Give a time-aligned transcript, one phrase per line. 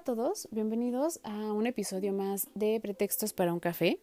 [0.00, 4.00] A todos, bienvenidos a un episodio más de Pretextos para un café.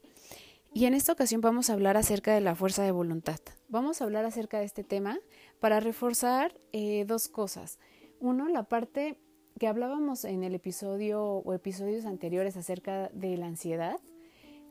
[0.72, 3.40] Y en esta ocasión vamos a hablar acerca de la fuerza de voluntad.
[3.68, 5.18] Vamos a hablar acerca de este tema
[5.60, 7.80] para reforzar eh, dos cosas.
[8.20, 9.18] Uno, la parte
[9.60, 14.00] que hablábamos en el episodio o episodios anteriores acerca de la ansiedad,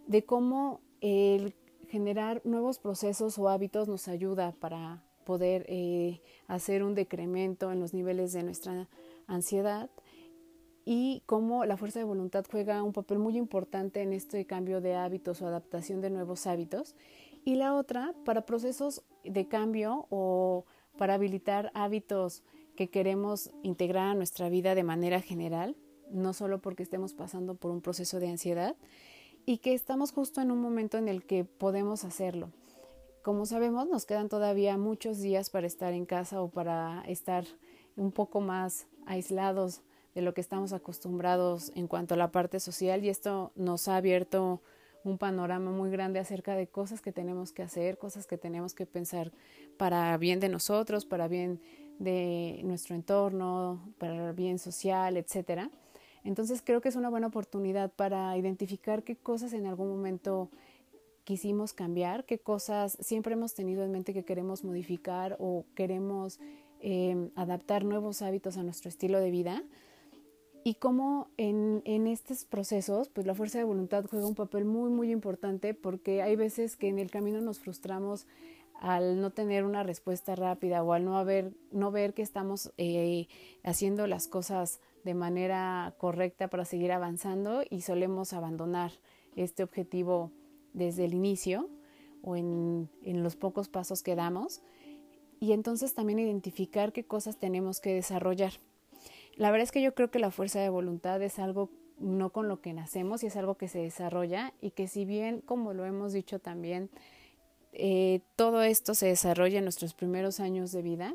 [0.07, 1.57] de cómo el
[1.89, 7.95] generar nuevos procesos o hábitos nos ayuda para poder eh, hacer un decremento en los
[7.95, 8.89] niveles de nuestra
[9.27, 9.91] ansiedad
[10.89, 14.95] y cómo la fuerza de voluntad juega un papel muy importante en este cambio de
[14.95, 16.95] hábitos o adaptación de nuevos hábitos.
[17.45, 20.65] Y la otra, para procesos de cambio o
[20.97, 22.45] para habilitar hábitos
[22.77, 25.77] que queremos integrar a nuestra vida de manera general,
[26.13, 28.77] no solo porque estemos pasando por un proceso de ansiedad,
[29.45, 32.51] y que estamos justo en un momento en el que podemos hacerlo.
[33.25, 37.45] Como sabemos, nos quedan todavía muchos días para estar en casa o para estar
[37.97, 39.83] un poco más aislados
[40.17, 43.97] de lo que estamos acostumbrados en cuanto a la parte social y esto nos ha
[43.97, 44.63] abierto
[45.05, 48.87] un panorama muy grande acerca de cosas que tenemos que hacer, cosas que tenemos que
[48.87, 49.31] pensar
[49.77, 51.61] para bien de nosotros, para bien
[51.99, 55.71] de nuestro entorno, para bien social, etcétera.
[56.25, 60.49] Entonces creo que es una buena oportunidad para identificar qué cosas en algún momento
[61.25, 66.41] quisimos cambiar, qué cosas siempre hemos tenido en mente que queremos modificar o queremos
[66.81, 69.63] eh, adaptar nuevos hábitos a nuestro estilo de vida
[70.67, 75.13] y cómo en, estos procesos, pues la fuerza de voluntad juega un papel muy, muy
[75.13, 78.27] importante porque hay veces que en el camino nos frustramos
[78.75, 83.29] al no tener una respuesta rápida o al no, haber, no ver que estamos eh,
[83.63, 88.91] haciendo las cosas de manera correcta para seguir avanzando y solemos abandonar
[89.37, 90.33] este objetivo
[90.73, 91.71] desde el inicio
[92.23, 94.63] o en, en los pocos pasos que damos
[95.39, 98.55] y entonces también identificar qué cosas tenemos que desarrollar.
[99.37, 102.49] La verdad es que yo creo que la fuerza de voluntad es algo no con
[102.49, 105.85] lo que nacemos y es algo que se desarrolla y que si bien, como lo
[105.85, 106.91] hemos dicho también,
[107.73, 111.15] eh, todo esto se desarrolla en nuestros primeros años de vida,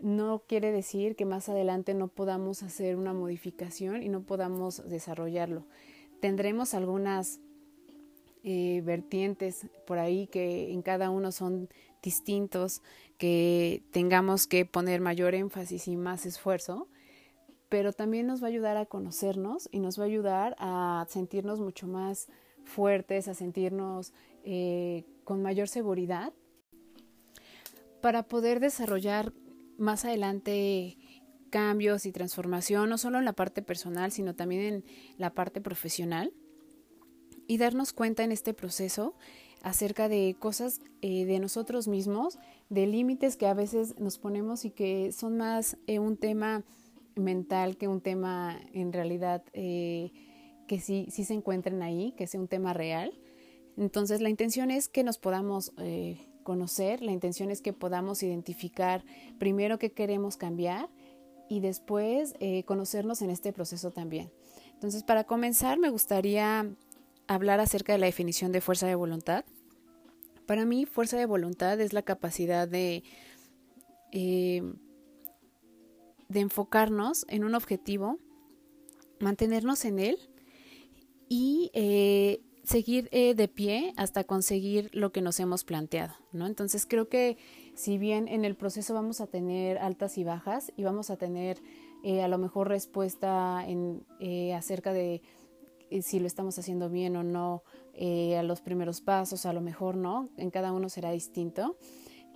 [0.00, 5.64] no quiere decir que más adelante no podamos hacer una modificación y no podamos desarrollarlo.
[6.20, 7.40] Tendremos algunas
[8.42, 11.68] eh, vertientes por ahí que en cada uno son
[12.02, 12.82] distintos,
[13.16, 16.88] que tengamos que poner mayor énfasis y más esfuerzo,
[17.72, 21.58] pero también nos va a ayudar a conocernos y nos va a ayudar a sentirnos
[21.58, 22.28] mucho más
[22.64, 24.12] fuertes, a sentirnos
[24.44, 26.34] eh, con mayor seguridad
[28.02, 29.32] para poder desarrollar
[29.78, 30.98] más adelante
[31.48, 34.84] cambios y transformación, no solo en la parte personal, sino también en
[35.16, 36.30] la parte profesional,
[37.46, 39.14] y darnos cuenta en este proceso
[39.62, 44.70] acerca de cosas eh, de nosotros mismos, de límites que a veces nos ponemos y
[44.72, 46.64] que son más eh, un tema
[47.16, 50.12] mental que un tema en realidad eh,
[50.66, 53.12] que sí, sí se encuentren ahí, que sea un tema real.
[53.76, 59.04] Entonces la intención es que nos podamos eh, conocer, la intención es que podamos identificar
[59.38, 60.88] primero qué queremos cambiar
[61.48, 64.30] y después eh, conocernos en este proceso también.
[64.74, 66.70] Entonces para comenzar me gustaría
[67.26, 69.44] hablar acerca de la definición de fuerza de voluntad.
[70.46, 73.04] Para mí fuerza de voluntad es la capacidad de
[76.32, 78.18] de enfocarnos en un objetivo,
[79.20, 80.16] mantenernos en él
[81.28, 86.46] y eh, seguir eh, de pie hasta conseguir lo que nos hemos planteado, ¿no?
[86.46, 87.36] Entonces creo que
[87.74, 91.62] si bien en el proceso vamos a tener altas y bajas y vamos a tener
[92.02, 94.04] eh, a lo mejor respuesta en,
[94.54, 95.22] acerca de
[96.00, 97.62] si lo estamos haciendo bien o no
[97.94, 101.76] a los primeros pasos, a lo mejor no, en cada uno será distinto.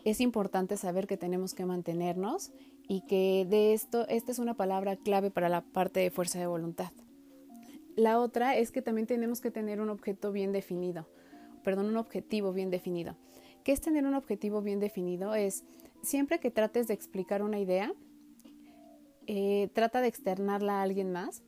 [0.05, 2.53] Es importante saber que tenemos que mantenernos
[2.89, 6.47] y que de esto, esta es una palabra clave para la parte de fuerza de
[6.47, 6.93] voluntad.
[7.97, 11.09] La otra es que también tenemos que tener un objeto bien definido,
[11.65, 13.17] perdón, un objetivo bien definido.
[13.65, 15.35] ¿Qué es tener un objetivo bien definido?
[15.35, 15.65] Es
[16.03, 17.93] siempre que trates de explicar una idea,
[19.27, 21.43] eh, trata de externarla a alguien más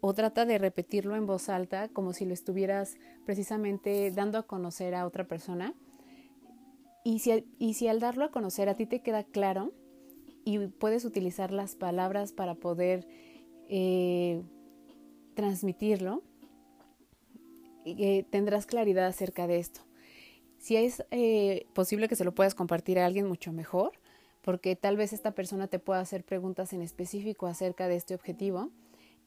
[0.00, 4.94] o trata de repetirlo en voz alta como si lo estuvieras precisamente dando a conocer
[4.94, 5.74] a otra persona.
[7.04, 9.72] Y si, y si al darlo a conocer a ti te queda claro,
[10.44, 13.06] y puedes utilizar las palabras para poder
[13.68, 14.42] eh,
[15.34, 16.22] transmitirlo,
[17.84, 19.80] eh, tendrás claridad acerca de esto.
[20.58, 23.92] Si es eh, posible que se lo puedas compartir a alguien mucho mejor,
[24.42, 28.70] porque tal vez esta persona te pueda hacer preguntas en específico acerca de este objetivo.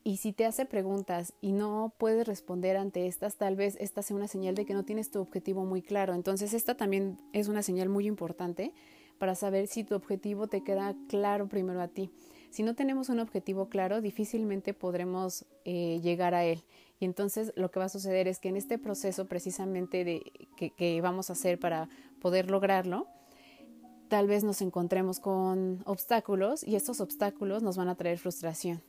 [0.03, 4.15] Y si te hace preguntas y no puedes responder ante estas, tal vez esta sea
[4.15, 6.13] una señal de que no tienes tu objetivo muy claro.
[6.13, 8.73] Entonces esta también es una señal muy importante
[9.17, 12.11] para saber si tu objetivo te queda claro primero a ti.
[12.49, 16.63] Si no tenemos un objetivo claro, difícilmente podremos eh, llegar a él.
[16.99, 21.01] Y entonces lo que va a suceder es que en este proceso precisamente de, que,
[21.01, 23.07] vamos a hacer para poder lograrlo,
[24.07, 28.81] tal vez nos encontremos con obstáculos y estos obstáculos nos van a traer frustración.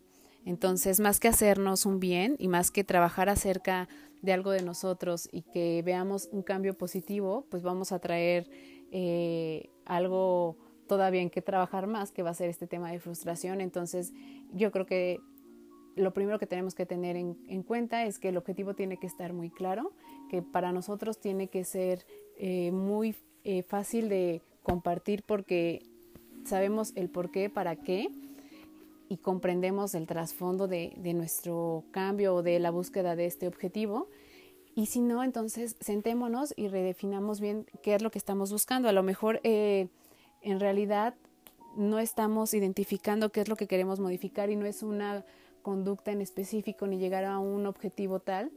[0.45, 3.89] Entonces, más que hacernos un bien y más que trabajar acerca
[4.23, 8.49] de algo de nosotros y que veamos un cambio positivo, pues vamos a traer
[8.91, 10.57] eh, algo
[10.87, 13.61] todavía en que trabajar más, que va a ser este tema de frustración.
[13.61, 14.13] Entonces,
[14.53, 15.19] yo creo que
[15.97, 19.33] lo primero que tenemos que tener en, cuenta es que el objetivo tiene que estar
[19.33, 19.93] muy claro,
[20.31, 22.07] que para nosotros tiene que ser
[22.37, 25.83] eh, muy eh, fácil de compartir porque
[26.45, 28.09] sabemos el por qué, para qué
[29.09, 34.09] y comprendemos el trasfondo de, de nuestro cambio o de la búsqueda de este objetivo.
[34.79, 38.89] Y si no, entonces sentémonos y redefinamos bien qué es lo que estamos buscando.
[38.89, 39.89] A lo mejor eh,
[40.41, 41.17] en realidad
[41.77, 45.25] no estamos identificando qué es lo que queremos modificar y no es una
[45.63, 48.53] conducta en específico ni llegar a un objetivo tal,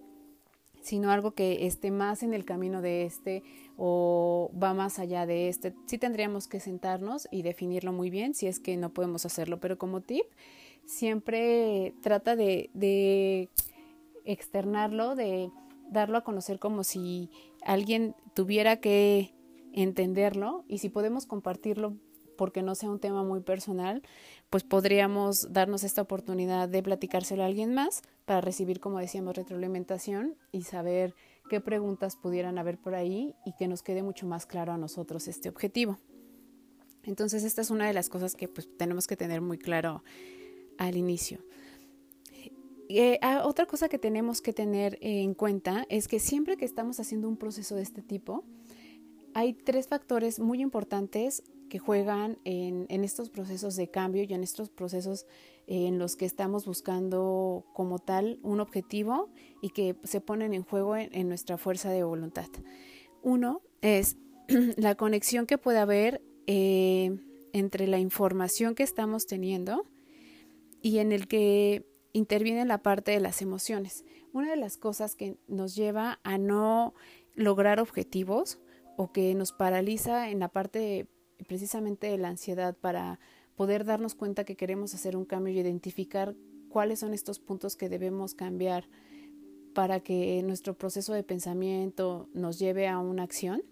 [0.83, 3.41] sino algo que esté más en el camino de este
[3.75, 5.73] o va más allá de este.
[5.88, 9.79] Sí tendríamos que sentarnos y definirlo muy bien si es que no podemos hacerlo, pero
[9.79, 10.25] como tip,
[10.85, 13.50] siempre trata de, de
[14.23, 15.50] externarlo, de
[15.92, 17.30] darlo a conocer como si
[17.64, 19.36] alguien tuviera que
[19.74, 21.96] entenderlo y si podemos compartirlo
[22.38, 24.02] porque no sea un tema muy personal,
[24.50, 30.36] pues podríamos darnos esta oportunidad de platicárselo a alguien más para recibir, como decíamos, retroalimentación
[30.52, 31.14] y saber
[31.50, 35.28] qué preguntas pudieran haber por ahí y que nos quede mucho más claro a nosotros
[35.28, 36.00] este objetivo.
[37.04, 40.04] Entonces, esta es una de las cosas que pues, tenemos que tener muy claro
[40.78, 41.40] al inicio.
[42.94, 47.00] Eh, ah, otra cosa que tenemos que tener en cuenta es que siempre que estamos
[47.00, 48.44] haciendo un proceso de este tipo,
[49.34, 54.70] hay tres factores muy importantes que juegan en, estos procesos de cambio y en estos
[54.70, 55.26] procesos
[55.68, 59.30] en los que estamos buscando como tal un objetivo
[59.62, 62.50] y que se ponen en juego en, nuestra fuerza de voluntad.
[63.24, 64.18] Uno es
[64.76, 67.18] la conexión que puede haber eh,
[67.54, 69.86] entre la información que estamos teniendo
[70.82, 74.06] y en el que interviene la parte de las emociones.
[74.34, 76.94] Una de las cosas que nos lleva a no
[77.36, 78.60] lograr objetivos
[78.98, 81.08] o que nos paraliza en la parte
[81.48, 83.19] precisamente de la ansiedad para
[83.56, 86.36] poder darnos cuenta que queremos hacer un cambio y identificar
[86.69, 88.88] cuáles son estos puntos que debemos cambiar
[89.74, 93.64] para que nuestro proceso de pensamiento nos lleve a una acción,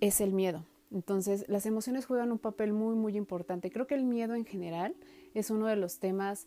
[0.00, 0.66] es el miedo.
[0.90, 3.70] Entonces, las emociones juegan un papel muy, muy importante.
[3.70, 4.94] Creo que el miedo en general
[5.32, 6.46] es uno de los temas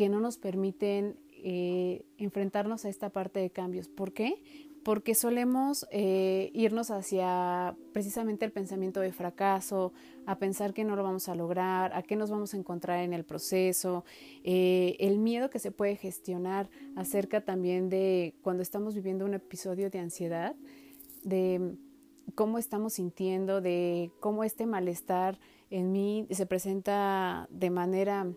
[0.00, 3.86] que no nos permiten eh, enfrentarnos a esta parte de cambios.
[3.86, 4.42] ¿Por qué?
[4.82, 9.92] Porque solemos eh, irnos hacia precisamente el pensamiento de fracaso,
[10.24, 13.12] a pensar que no lo vamos a lograr, a qué nos vamos a encontrar en
[13.12, 14.06] el proceso,
[14.42, 19.90] eh, el miedo que se puede gestionar acerca también de cuando estamos viviendo un episodio
[19.90, 20.56] de ansiedad,
[21.24, 21.74] de
[22.34, 25.38] cómo estamos sintiendo, de cómo este malestar
[25.68, 28.32] en mí se presenta de manera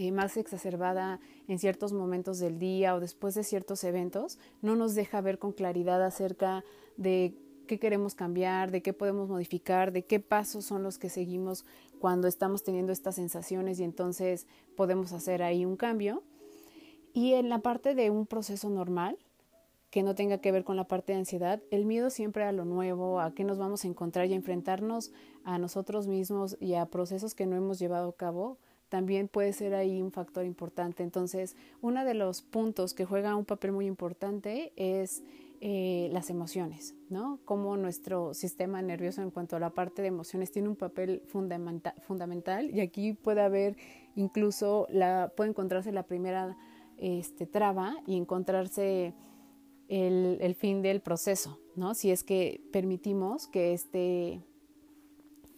[0.00, 4.94] eh, más exacerbada en ciertos momentos del día o después de ciertos eventos, no nos
[4.94, 6.64] deja ver con claridad acerca
[6.96, 7.34] de
[7.66, 11.66] qué queremos cambiar, de qué podemos modificar, de qué pasos son los que seguimos
[11.98, 16.22] cuando estamos teniendo estas sensaciones y entonces podemos hacer ahí un cambio.
[17.12, 19.18] Y en la parte de un proceso normal,
[19.90, 22.64] que no tenga que ver con la parte de ansiedad, el miedo siempre a lo
[22.64, 25.12] nuevo, a qué nos vamos a encontrar y a enfrentarnos
[25.44, 28.56] a nosotros mismos y a procesos que no hemos llevado a cabo,
[28.90, 31.02] también puede ser ahí un factor importante.
[31.02, 35.22] Entonces, uno de los puntos que juega un papel muy importante es
[35.60, 37.38] eh, las emociones, ¿no?
[37.44, 42.70] Cómo nuestro sistema nervioso en cuanto a la parte de emociones tiene un papel fundamental
[42.70, 43.76] y aquí puede haber
[44.16, 46.56] incluso, la, puede encontrarse la primera
[46.98, 49.14] este, traba y encontrarse
[49.88, 51.94] el, el fin del proceso, ¿no?
[51.94, 54.42] Si es que permitimos que este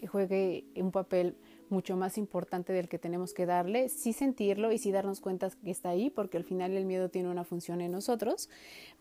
[0.07, 1.37] juegue un papel
[1.73, 5.71] mucho más importante del que tenemos que darle, sí sentirlo y sí darnos cuenta que
[5.71, 8.49] está ahí, porque al final el miedo tiene una función en nosotros,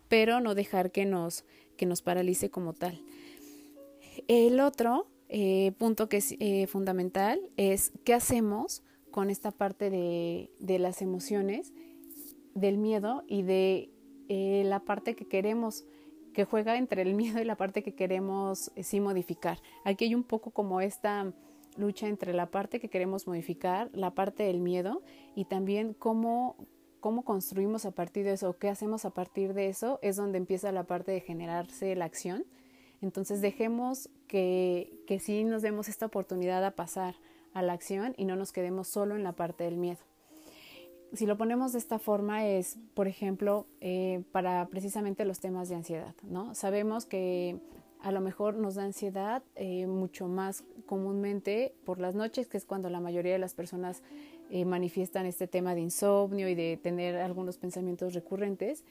[0.08, 1.44] pero no dejar que nos,
[1.76, 3.00] que nos paralice como tal.
[4.28, 10.50] El otro eh, punto que es eh, fundamental es qué hacemos con esta parte de,
[10.58, 11.72] de las emociones,
[12.54, 13.90] del miedo y de
[14.28, 15.84] eh, la parte que queremos,
[16.34, 19.58] que juega entre el miedo y la parte que queremos sí modificar.
[19.84, 21.32] Aquí hay un poco como esta
[21.76, 25.02] lucha entre la parte que queremos modificar, la parte del miedo
[25.34, 26.56] y también cómo,
[27.00, 30.72] cómo construimos a partir de eso, qué hacemos a partir de eso, es donde empieza
[30.72, 32.44] la parte de generarse la acción.
[33.00, 37.16] Entonces dejemos que, que sí nos demos esta oportunidad a pasar
[37.54, 40.00] a la acción y no nos quedemos solo en la parte del miedo.
[41.12, 45.74] Si lo ponemos de esta forma es, por ejemplo, eh, para precisamente los temas de
[45.74, 46.54] ansiedad, ¿no?
[46.54, 47.58] Sabemos que
[48.02, 52.64] a lo mejor nos da ansiedad eh, mucho más comúnmente por las noches, que es
[52.64, 54.02] cuando la mayoría de las personas
[54.50, 58.84] eh, manifiestan este tema de insomnio y de tener algunos pensamientos recurrentes.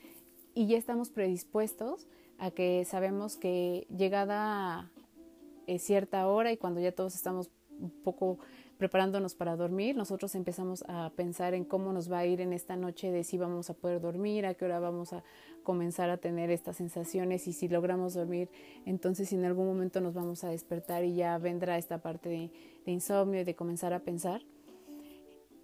[0.54, 4.92] Y ya estamos predispuestos a que sabemos que llegada
[5.78, 7.50] cierta hora y cuando ya todos estamos
[7.80, 8.40] un poco
[8.82, 12.76] preparándonos para dormir, nosotros empezamos a pensar en cómo nos va a ir en esta
[12.76, 15.24] noche, de si vamos a poder dormir, a qué hora vamos a
[15.62, 18.50] comenzar a tener estas sensaciones y si logramos dormir,
[18.88, 22.92] entonces si en algún momento nos vamos a despertar y ya vendrá esta parte de,
[22.92, 24.42] insomnio y de comenzar a pensar.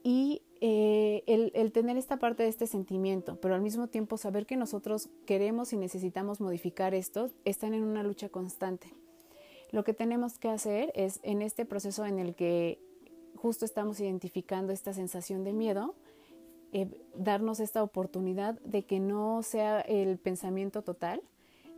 [0.04, 4.46] Y eh, el, el tener esta parte de este sentimiento, pero al mismo tiempo saber
[4.46, 8.94] que nosotros queremos y necesitamos modificar esto, están en una lucha constante.
[9.72, 12.80] Lo que tenemos que hacer es en este proceso en el que
[13.38, 15.96] justo estamos identificando esta sensación de miedo,
[16.74, 21.22] eh, darnos esta oportunidad de que no sea el pensamiento total,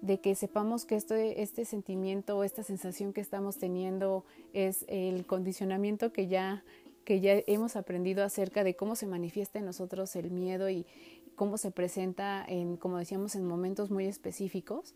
[0.02, 4.24] de que sepamos que este, este sentimiento o esta sensación que estamos teniendo
[4.54, 6.64] es el condicionamiento que ya,
[7.04, 10.86] que ya hemos aprendido acerca de cómo se manifiesta en nosotros el miedo y
[11.36, 14.96] cómo se presenta en, como decíamos, en momentos muy específicos.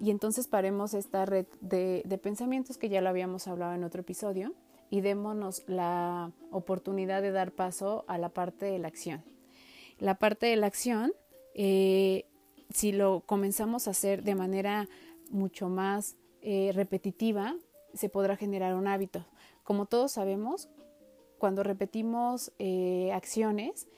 [0.00, 4.00] Y entonces paremos esta red de, de pensamientos que ya lo habíamos hablado en otro
[4.00, 4.52] episodio
[4.92, 9.24] y démonos la oportunidad de dar paso a la parte de la acción.
[9.98, 11.14] La parte de la acción,
[11.54, 12.26] eh,
[12.68, 14.90] si lo comenzamos a hacer de manera
[15.30, 17.56] mucho más eh, repetitiva,
[17.94, 19.24] se podrá generar un hábito.
[19.62, 20.68] Como todos sabemos,
[21.38, 23.88] cuando repetimos eh, acciones,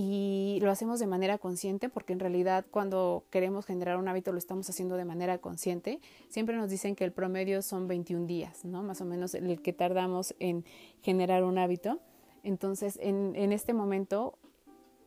[0.00, 4.38] y lo hacemos de manera consciente porque en realidad cuando queremos generar un hábito lo
[4.38, 5.98] estamos haciendo de manera consciente.
[6.28, 8.84] Siempre nos dicen que el promedio son 21 días, ¿no?
[8.84, 10.64] Más o menos el que tardamos en
[11.02, 11.98] generar un hábito.
[12.44, 14.38] Entonces, en, este momento,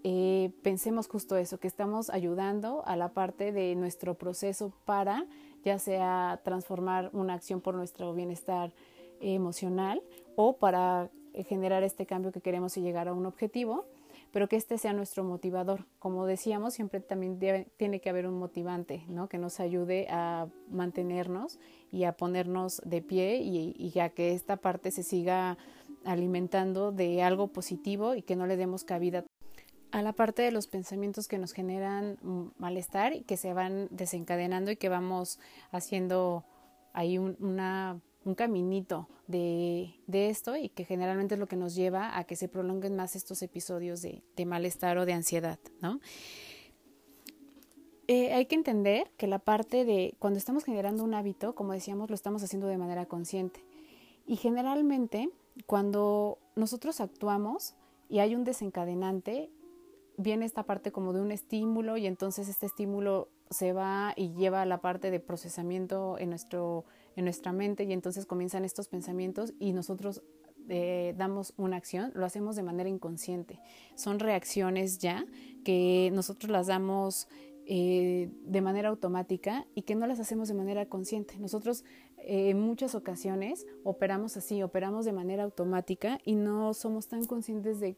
[0.03, 5.25] eh, pensemos justo eso, que estamos ayudando a la parte de nuestro proceso para
[5.63, 8.73] ya sea transformar una acción por nuestro bienestar
[9.21, 10.03] emocional
[10.35, 11.09] o para
[11.47, 13.85] generar este cambio que queremos y llegar a un objetivo
[14.31, 15.85] pero que este sea nuestro motivador.
[15.99, 17.39] Como decíamos, siempre también
[17.77, 19.27] tiene que haber un motivante, ¿no?
[19.27, 21.59] Que nos ayude a mantenernos
[21.91, 25.57] y a ponernos de pie y, y a que esta parte se siga
[26.05, 29.25] alimentando de algo positivo y que no le demos cabida
[29.91, 32.17] a la parte de los pensamientos que nos generan
[32.57, 35.39] malestar y que se van desencadenando y que vamos
[35.71, 36.45] haciendo
[36.93, 42.17] ahí una un caminito de, de, esto y que generalmente es lo que nos lleva
[42.17, 45.99] a que se prolonguen más estos episodios de, de malestar o de ansiedad, ¿no?
[48.07, 52.09] Eh, hay que entender que la parte de cuando estamos generando un hábito, como decíamos,
[52.09, 53.63] lo estamos haciendo de manera consciente.
[54.25, 55.29] Y generalmente
[55.65, 57.73] cuando nosotros actuamos
[58.09, 59.49] y hay un desencadenante,
[60.17, 64.61] viene esta parte como de un estímulo y entonces este estímulo se va y lleva
[64.61, 69.53] a la parte de procesamiento en nuestro en nuestra mente y entonces comienzan estos pensamientos
[69.59, 70.21] y nosotros
[70.69, 73.59] eh, damos una acción, lo hacemos de manera inconsciente.
[73.95, 75.25] Son reacciones ya
[75.63, 77.27] que nosotros las damos
[77.65, 81.37] eh, de manera automática y que no las hacemos de manera consciente.
[81.39, 81.83] Nosotros
[82.17, 87.79] eh, en muchas ocasiones operamos así, operamos de manera automática y no somos tan conscientes
[87.79, 87.97] de,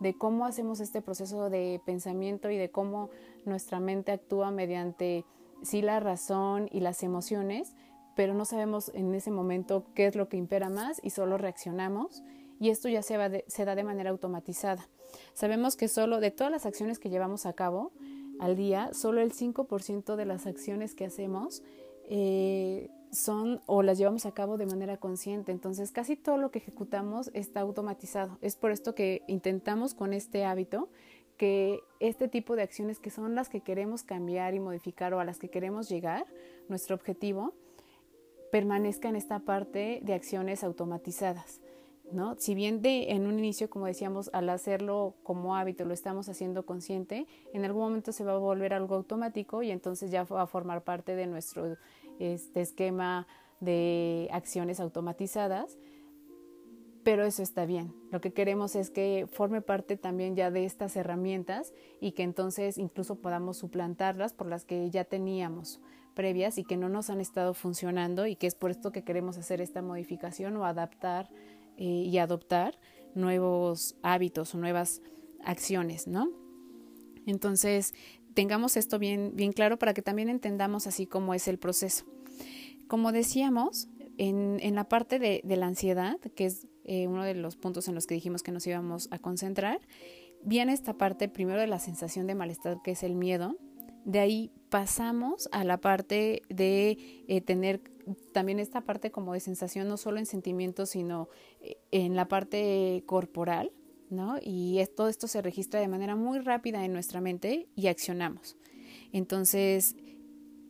[0.00, 3.10] de cómo hacemos este proceso de pensamiento y de cómo
[3.44, 5.24] nuestra mente actúa mediante
[5.62, 7.74] sí la razón y las emociones,
[8.14, 12.22] pero no sabemos en ese momento qué es lo que impera más y solo reaccionamos
[12.60, 14.88] y esto ya se, va se da de manera automatizada.
[15.34, 17.92] Sabemos que solo de todas las acciones que llevamos a cabo
[18.38, 21.62] al día, solo el 5% de las acciones que hacemos
[22.08, 25.52] eh, son o las llevamos a cabo de manera consciente.
[25.52, 28.38] Entonces casi todo lo que ejecutamos está automatizado.
[28.40, 30.88] Es por esto que intentamos con este hábito
[31.36, 35.24] que este tipo de acciones que son las que queremos cambiar y modificar o a
[35.24, 36.26] las que queremos llegar,
[36.68, 37.54] nuestro objetivo,
[38.52, 41.62] permanezca en esta parte de acciones automatizadas.
[42.12, 42.36] ¿no?
[42.38, 47.26] Si bien en un inicio, como decíamos, al hacerlo como hábito lo estamos haciendo consciente,
[47.54, 50.84] en algún momento se va a volver algo automático y entonces ya va a formar
[50.84, 51.78] parte de nuestro
[52.18, 53.26] este, esquema
[53.60, 55.78] de acciones automatizadas.
[57.04, 57.94] pero eso está bien.
[58.10, 62.76] Lo que queremos es que forme parte también ya de estas herramientas y que entonces
[62.76, 65.80] incluso podamos suplantarlas por las que ya teníamos
[66.12, 69.38] previas y que no nos han estado funcionando y que es por esto que queremos
[69.38, 71.28] hacer esta modificación o adaptar
[71.76, 72.78] eh, y adoptar
[73.14, 75.02] nuevos hábitos o nuevas
[75.44, 76.28] acciones, ¿no?
[77.26, 77.94] Entonces,
[78.34, 82.04] tengamos esto bien, bien claro para que también entendamos así cómo es el proceso.
[82.88, 83.88] Como decíamos,
[84.18, 87.94] en, en la parte de, la ansiedad, que es eh, uno de los puntos en
[87.94, 89.80] los que dijimos que nos íbamos a concentrar,
[90.44, 93.56] viene esta parte primero de la sensación de malestar, que es el miedo.
[94.04, 97.82] De ahí pasamos a la parte de eh, tener
[98.32, 101.28] también esta parte como de sensación, no solo en sentimientos, sino
[101.60, 103.70] eh, en la parte corporal,
[104.08, 104.38] ¿no?
[104.40, 108.56] Y todo esto se registra de manera muy rápida en nuestra mente y accionamos.
[109.12, 109.94] Entonces,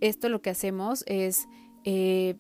[0.01, 1.47] esto lo que hacemos es
[1.85, 2.35] eh,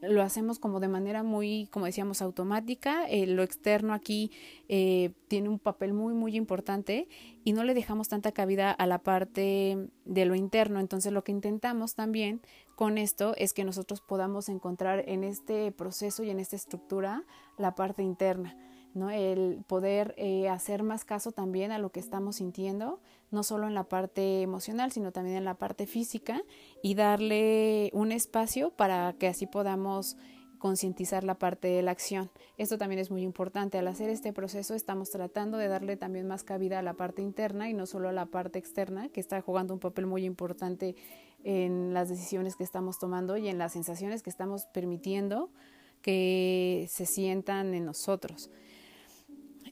[0.00, 3.08] lo hacemos como de manera muy, como decíamos, automática.
[3.08, 4.30] Eh, lo externo aquí
[4.68, 7.08] eh, tiene un papel muy, muy importante
[7.44, 10.80] y no le dejamos tanta cabida a la parte de lo interno.
[10.80, 12.40] Entonces lo que intentamos también
[12.76, 17.24] con esto es que nosotros podamos encontrar en este proceso y en esta estructura
[17.56, 18.56] la parte interna.
[18.94, 19.10] ¿no?
[19.10, 23.74] El poder eh, hacer más caso también a lo que estamos sintiendo, no solo en
[23.74, 26.42] la parte emocional, sino también en la parte física
[26.82, 30.16] y darle un espacio para que así podamos
[30.58, 32.30] concientizar la parte de la acción.
[32.56, 33.78] Esto también es muy importante.
[33.78, 37.70] Al hacer este proceso estamos tratando de darle también más cabida a la parte interna
[37.70, 40.96] y no solo a la parte externa, que está jugando un papel muy importante
[41.44, 45.50] en las decisiones que estamos tomando y en las sensaciones que estamos permitiendo
[46.02, 48.50] que se sientan en nosotros.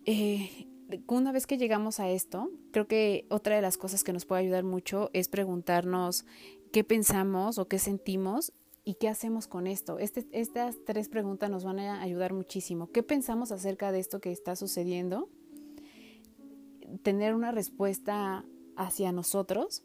[0.04, 0.68] Eh,
[1.08, 4.42] una vez que llegamos a esto, creo que otra de las cosas que nos puede
[4.42, 6.24] ayudar mucho es preguntarnos
[6.72, 8.52] qué pensamos o qué sentimos
[8.84, 9.98] y qué hacemos con esto.
[9.98, 12.90] Este, estas tres preguntas nos van a ayudar muchísimo.
[12.92, 15.28] ¿Qué pensamos acerca de esto que está sucediendo?
[17.02, 18.44] Tener una respuesta
[18.76, 19.82] hacia nosotros.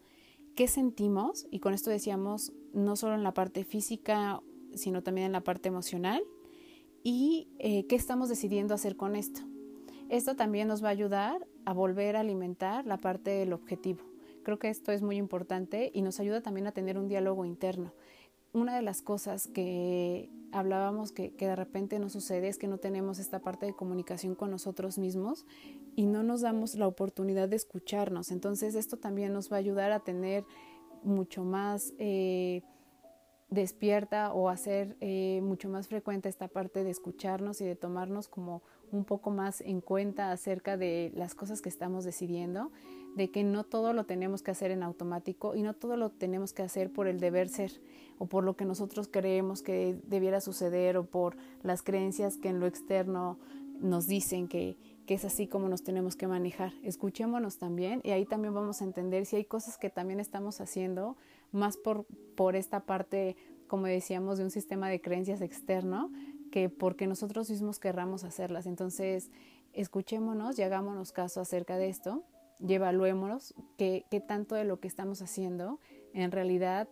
[0.55, 1.47] ¿Qué sentimos?
[1.49, 4.41] Y con esto decíamos no solo en la parte física,
[4.75, 6.21] sino también en la parte emocional.
[7.03, 9.41] ¿Y eh, qué estamos decidiendo hacer con esto?
[10.11, 14.03] Esto también nos va a ayudar a volver a alimentar la parte del objetivo.
[14.43, 17.93] Creo que esto es muy importante y nos ayuda también a tener un diálogo interno.
[18.51, 22.77] Una de las cosas que hablábamos que, que, de repente no sucede es que no
[22.77, 25.45] tenemos esta parte de comunicación con nosotros mismos
[25.95, 28.31] y no nos damos la oportunidad de escucharnos.
[28.31, 30.43] Entonces esto también nos va a ayudar a tener
[31.03, 32.63] mucho más eh,
[33.49, 38.61] despierta o hacer eh, mucho más frecuente esta parte de escucharnos y de tomarnos como
[38.91, 42.71] un poco más en cuenta acerca de las cosas que estamos decidiendo,
[43.15, 46.53] de que no todo lo tenemos que hacer en automático y no todo lo tenemos
[46.53, 47.71] que hacer por el deber ser
[48.19, 52.59] o por lo que nosotros creemos que debiera suceder o por las creencias que en
[52.59, 53.37] lo externo
[53.81, 56.73] nos dicen que, que es así como nos tenemos que manejar.
[56.83, 61.17] Escuchémonos también y ahí también vamos a entender si hay cosas que también estamos haciendo
[61.51, 63.35] más por, por esta parte,
[63.67, 66.11] como decíamos, de un sistema de creencias externo
[66.51, 68.67] que porque nosotros mismos querramos hacerlas.
[68.67, 69.31] Entonces,
[69.73, 72.23] escuchémonos y hagámonos caso acerca de esto
[72.59, 75.79] y evaluémonos qué, tanto de lo que estamos haciendo
[76.13, 76.87] en realidad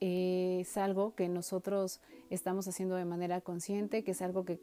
[0.00, 4.60] es algo que nosotros estamos haciendo de manera consciente, que es algo que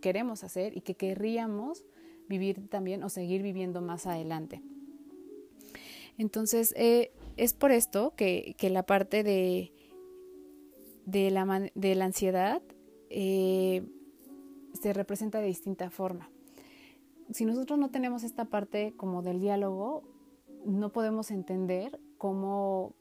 [0.00, 1.84] queremos hacer y que querríamos
[2.28, 4.62] vivir también o seguir viviendo más adelante.
[6.16, 9.72] Entonces, eh, es por esto que, que la parte de,
[11.06, 12.60] de, la, de la ansiedad
[13.10, 13.86] eh,
[14.72, 16.30] se representa de distinta forma.
[17.32, 20.02] Si nosotros no tenemos esta parte como del diálogo,
[20.64, 22.94] no podemos entender cómo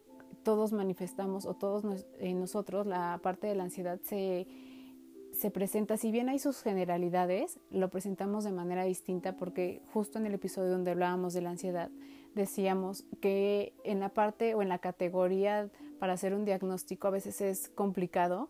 [0.44, 4.48] todos manifestamos o todos en nosotros la parte de la ansiedad se,
[5.34, 10.26] se presenta, si bien hay sus generalidades, lo presentamos de manera distinta porque justo en
[10.26, 11.92] el episodio donde hablábamos de la ansiedad
[12.34, 17.42] decíamos que en la parte o en la categoría para hacer un diagnóstico a veces
[17.42, 18.50] es complicado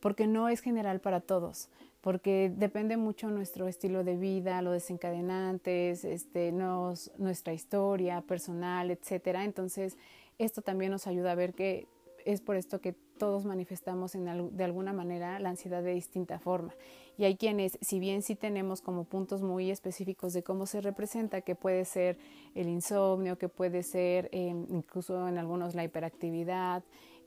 [0.00, 1.68] porque no es general para todos,
[2.00, 9.44] porque depende mucho nuestro estilo de vida, los desencadenantes, este, nos, nuestra historia personal, etcétera.
[9.44, 9.96] Entonces,
[10.38, 11.86] esto también nos ayuda a ver que
[12.24, 16.74] es por esto que todos manifestamos en, de alguna manera la ansiedad de distinta forma.
[17.18, 21.42] Y hay quienes, si bien sí tenemos como puntos muy específicos de cómo se representa,
[21.42, 22.18] que puede ser
[22.54, 26.82] el insomnio, que puede ser eh, incluso en algunos la hiperactividad,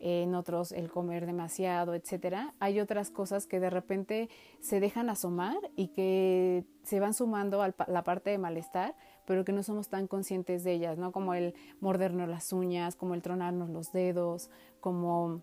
[0.05, 2.53] en otros el comer demasiado, etcétera.
[2.59, 7.73] Hay otras cosas que de repente se dejan asomar y que se van sumando a
[7.87, 11.13] la parte de malestar, pero que no somos tan conscientes de ellas, ¿no?
[11.13, 14.49] Como el mordernos las uñas, como el tronarnos los dedos,
[14.81, 15.41] como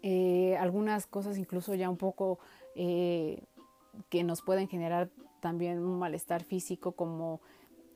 [0.00, 2.38] eh, algunas cosas incluso ya un poco
[2.76, 3.42] eh,
[4.10, 7.40] que nos pueden generar también un malestar físico como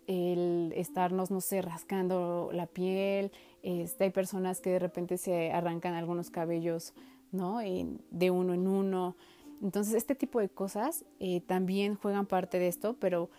[0.09, 3.31] el estarnos, no sé, rascando la piel.
[3.63, 6.95] Este, hay personas que de repente se arrancan algunos cabellos,
[7.33, 7.59] ¿no?
[7.59, 9.17] de uno en uno.
[9.63, 13.31] Entonces, este tipo de cosas eh, también juegan parte de esto, pero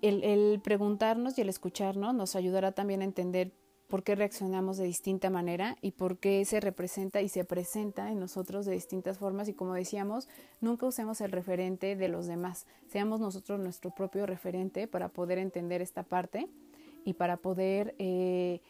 [0.00, 3.52] el, el, preguntarnos y el escucharnos nos ayudará también a entender
[3.88, 8.20] por qué reaccionamos de distinta manera y por qué se representa y se presenta en
[8.20, 9.48] nosotros de distintas formas.
[9.48, 10.28] Y como decíamos,
[10.60, 15.80] nunca usemos el referente de los demás, seamos nosotros nuestro propio referente para poder entender
[15.80, 16.48] esta parte
[17.04, 18.60] y para poder eh,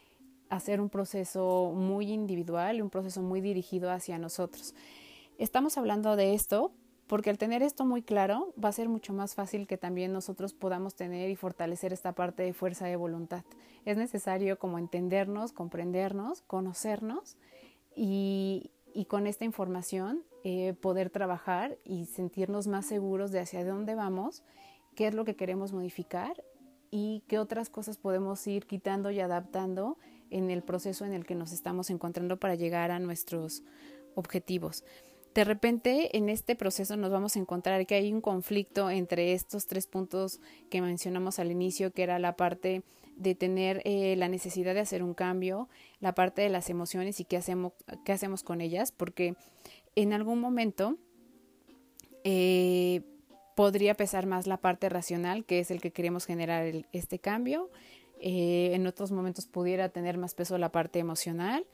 [0.50, 4.74] hacer un proceso muy individual y un proceso muy dirigido hacia nosotros.
[5.38, 6.72] Estamos hablando de esto
[7.08, 10.52] porque al tener esto muy claro va a ser mucho más fácil que también nosotros
[10.52, 13.44] podamos tener y fortalecer esta parte de fuerza de voluntad.
[13.84, 17.36] Es necesario como entendernos, comprendernos, conocernos
[17.96, 18.70] y,
[19.08, 24.42] con esta información eh, poder trabajar y sentirnos más seguros de hacia dónde vamos,
[24.96, 26.42] qué es lo que queremos modificar
[26.90, 29.98] y qué otras cosas podemos ir quitando y adaptando
[30.30, 33.62] en el proceso en el que nos estamos encontrando para llegar a nuestros
[34.14, 34.84] objetivos.
[35.34, 39.66] De repente en este proceso nos vamos a encontrar que hay un conflicto entre estos
[39.66, 42.82] tres puntos que mencionamos al inicio, que era la parte
[43.16, 45.68] de tener eh, la necesidad de hacer un cambio,
[46.00, 47.72] la parte de las emociones y qué hacemos,
[48.04, 49.34] qué hacemos con ellas, porque
[49.96, 50.96] en algún momento
[52.24, 53.02] eh,
[53.56, 57.70] podría pesar más la parte racional, que es el que queremos generar este cambio,
[58.20, 61.66] eh, en otros momentos pudiera tener más peso la parte emocional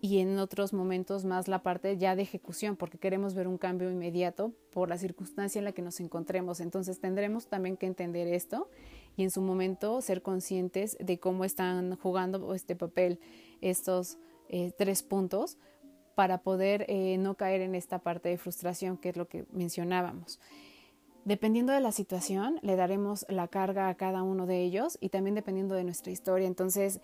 [0.00, 3.90] y en otros momentos más la parte ya de ejecución, porque queremos ver un cambio
[3.90, 6.60] inmediato por la circunstancia en la que nos encontremos.
[6.60, 8.68] Entonces tendremos también que entender esto
[9.16, 13.18] y en su momento ser conscientes de cómo están jugando este papel
[13.60, 15.56] estos eh, tres puntos
[16.14, 20.40] para poder eh, no caer en esta parte de frustración que es lo que mencionábamos.
[21.26, 25.34] Dependiendo de la situación, le daremos la carga a cada uno de ellos y también
[25.34, 26.46] dependiendo de nuestra historia.
[26.46, 27.00] Entonces,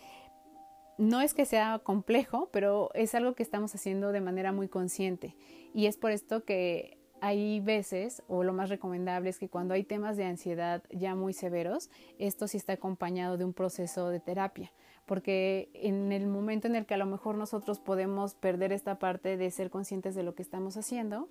[0.96, 5.35] no es que sea complejo, pero es algo que estamos haciendo de manera muy consciente.
[5.74, 9.82] Y es por esto que hay veces, o lo más recomendable es que cuando hay
[9.82, 14.72] temas de ansiedad ya muy severos, esto sí está acompañado de un proceso de terapia,
[15.04, 19.37] porque en el momento en el que a lo mejor nosotros podemos perder esta parte
[19.37, 21.28] de ser conscientes de lo que estamos haciendo,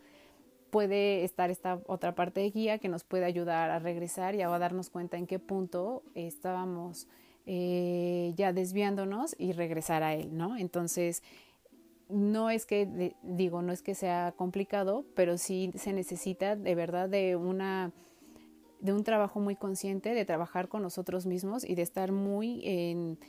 [0.71, 4.47] puede estar esta otra parte de guía que nos puede ayudar a regresar y a
[4.47, 7.07] darnos cuenta en qué punto estábamos
[7.45, 10.57] eh, ya desviándonos y regresar a él, ¿no?
[10.57, 11.21] Entonces,
[12.09, 17.09] no es que, digo, no es que sea complicado, pero sí se necesita de verdad
[17.09, 17.91] de una
[18.79, 23.19] de un trabajo muy consciente, de trabajar con nosotros mismos y de estar muy en,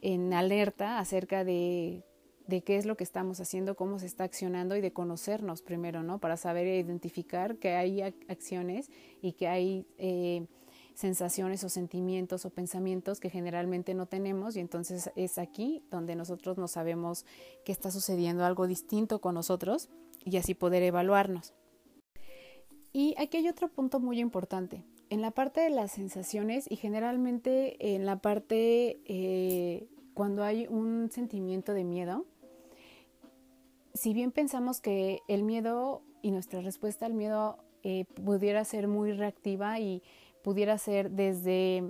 [0.00, 2.04] en alerta acerca de,
[2.48, 6.02] de, qué es lo que estamos haciendo, cómo se está accionando y de conocernos primero,
[6.02, 6.18] ¿no?
[6.18, 8.90] Para saber identificar que hay acciones
[9.22, 10.46] y que hay eh,
[10.94, 16.58] sensaciones o sentimientos o pensamientos que generalmente no tenemos y entonces es aquí donde nosotros
[16.58, 17.24] no sabemos
[17.64, 19.88] que está sucediendo algo distinto con nosotros
[20.24, 21.54] y así poder evaluarnos.
[22.92, 24.82] Y aquí hay otro punto muy importante.
[25.10, 31.12] En la parte de las sensaciones y generalmente en la parte eh, cuando hay un
[31.12, 32.26] sentimiento de miedo,
[33.98, 39.12] si bien pensamos que el miedo y nuestra respuesta al miedo eh, pudiera ser muy
[39.12, 40.02] reactiva y
[40.44, 41.82] pudiera ser desde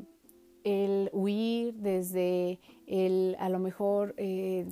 [0.65, 4.67] el huir, desde el a lo mejor eh,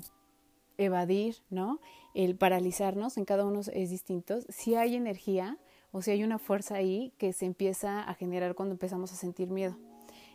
[0.78, 1.80] evadir, ¿no?
[2.14, 4.40] El paralizarnos, en cada uno es distinto.
[4.48, 5.58] Si hay energía
[5.92, 9.50] o si hay una fuerza ahí que se empieza a generar cuando empezamos a sentir
[9.50, 9.76] miedo.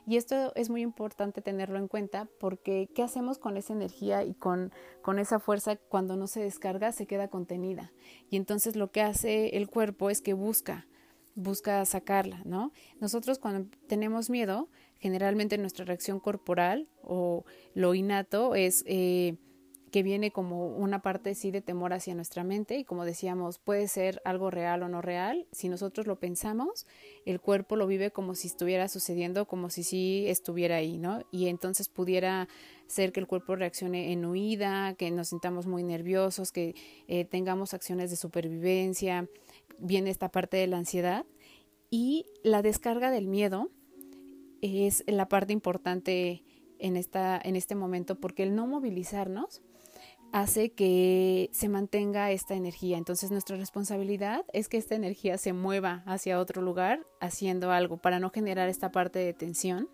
[0.07, 4.33] Y esto es muy importante tenerlo en cuenta porque ¿qué hacemos con esa energía y
[4.33, 6.91] con, con esa fuerza cuando no se descarga?
[6.91, 7.91] Se queda contenida.
[8.29, 10.87] Y entonces lo que hace el cuerpo es que busca
[11.35, 12.71] busca sacarla, ¿no?
[12.99, 19.37] Nosotros cuando tenemos miedo, generalmente nuestra reacción corporal o lo innato es eh,
[19.91, 23.87] que viene como una parte sí de temor hacia nuestra mente y como decíamos, puede
[23.89, 25.45] ser algo real o no real.
[25.51, 26.87] Si nosotros lo pensamos,
[27.25, 31.23] el cuerpo lo vive como si estuviera sucediendo, como si sí estuviera ahí, ¿no?
[31.31, 32.47] Y entonces pudiera
[32.87, 36.73] ser que el cuerpo reaccione en huida, que nos sintamos muy nerviosos, que
[37.07, 39.27] eh, tengamos acciones de supervivencia,
[39.77, 41.25] viene esta parte de la ansiedad
[41.89, 43.69] y la descarga del miedo
[44.61, 46.43] es la parte importante
[46.79, 49.61] en, esta, en este momento porque el no movilizarnos
[50.31, 52.97] hace que se mantenga esta energía.
[52.97, 58.19] Entonces nuestra responsabilidad es que esta energía se mueva hacia otro lugar haciendo algo para
[58.19, 59.89] no generar esta parte de tensión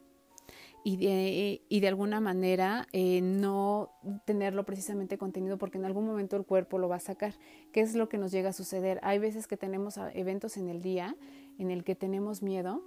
[0.84, 3.92] y de, y de alguna manera eh, no
[4.26, 7.34] tenerlo precisamente contenido porque en algún momento el cuerpo lo va a sacar.
[7.74, 9.00] ¿Qué es lo que nos llega a suceder?
[9.04, 11.16] Hay veces que tenemos eventos en el día
[11.58, 12.84] en el que tenemos miedo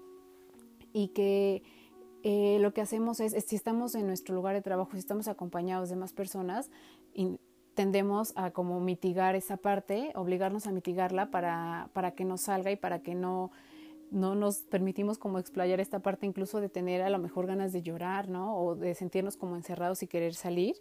[0.92, 1.62] y que
[2.22, 5.88] eh, lo que hacemos es, si estamos en nuestro lugar de trabajo, si estamos acompañados
[5.88, 6.70] de más personas,
[7.74, 12.76] tendemos a como mitigar esa parte, obligarnos a mitigarla para, para que no salga y
[12.76, 13.50] para que no
[14.10, 17.82] no nos permitimos como explayar esta parte incluso de tener a lo mejor ganas de
[17.82, 18.56] llorar, ¿no?
[18.56, 20.76] O de sentirnos como encerrados y querer salir.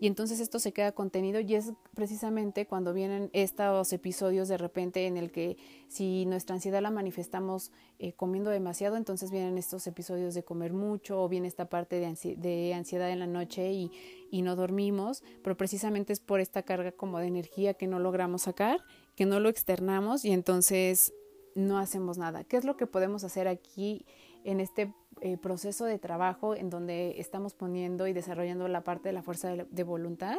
[0.00, 5.06] Y entonces esto se queda contenido y es precisamente cuando vienen estos episodios de repente
[5.06, 5.56] en el que
[5.88, 11.22] si nuestra ansiedad la manifestamos eh, comiendo demasiado, entonces vienen estos episodios de comer mucho
[11.22, 13.90] o viene esta parte de, ansiedad en la noche y,
[14.30, 18.42] y no dormimos, pero precisamente es por esta carga como de energía que no logramos
[18.42, 18.80] sacar,
[19.14, 21.14] que no lo externamos y entonces
[21.54, 22.44] no hacemos nada.
[22.44, 24.04] ¿Qué es lo que podemos hacer aquí
[24.44, 29.12] en este eh, proceso de trabajo en donde estamos poniendo y desarrollando la parte de
[29.12, 30.38] la fuerza de, voluntad?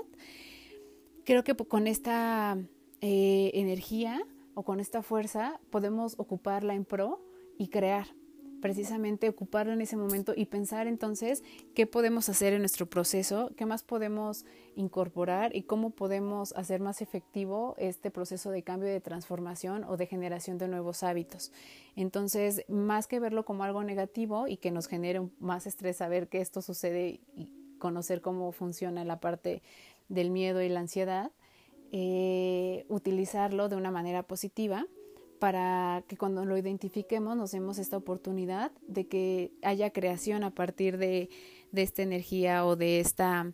[1.23, 2.57] Creo que con esta
[3.01, 7.21] eh, energía o con esta fuerza podemos ocuparla en pro
[7.57, 8.07] y crear
[8.61, 13.65] precisamente ocuparlo en ese momento y pensar entonces qué podemos hacer en nuestro proceso, qué
[13.65, 19.83] más podemos incorporar y cómo podemos hacer más efectivo este proceso de cambio de transformación
[19.83, 21.51] o de generación de nuevos hábitos.
[21.95, 26.41] Entonces, más que verlo como algo negativo y que nos genere más estrés saber que
[26.41, 29.61] esto sucede y conocer cómo funciona la parte
[30.09, 31.31] del miedo y la ansiedad,
[31.91, 34.85] eh, utilizarlo de una manera positiva
[35.39, 40.97] para que cuando lo identifiquemos nos demos esta oportunidad de que haya creación a partir
[40.97, 41.29] de,
[41.71, 43.53] de esta energía o de esta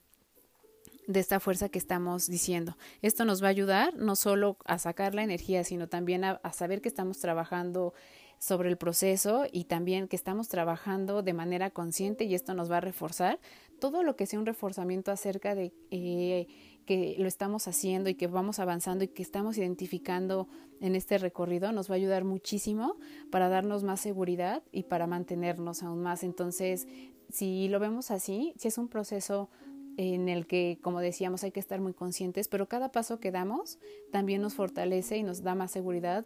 [1.08, 2.78] de esta fuerza que estamos diciendo.
[3.02, 6.82] Esto nos va a ayudar no solo a sacar la energía, sino también a, saber
[6.82, 7.94] que estamos trabajando
[8.40, 12.78] sobre el proceso y también que estamos trabajando de manera consciente y esto nos va
[12.78, 13.40] a reforzar
[13.80, 16.48] todo lo que sea un reforzamiento acerca de eh,
[16.92, 20.50] que lo estamos haciendo y que vamos avanzando y que estamos identificando
[20.82, 22.98] en este recorrido nos va a ayudar muchísimo
[23.32, 26.22] para darnos más seguridad y para mantenernos aún más.
[26.22, 26.90] Entonces,
[27.30, 29.50] si lo vemos así, si es un proceso
[29.96, 33.80] en el que, como decíamos, hay que estar muy conscientes, pero cada paso que damos
[34.12, 36.26] también nos fortalece y nos da más seguridad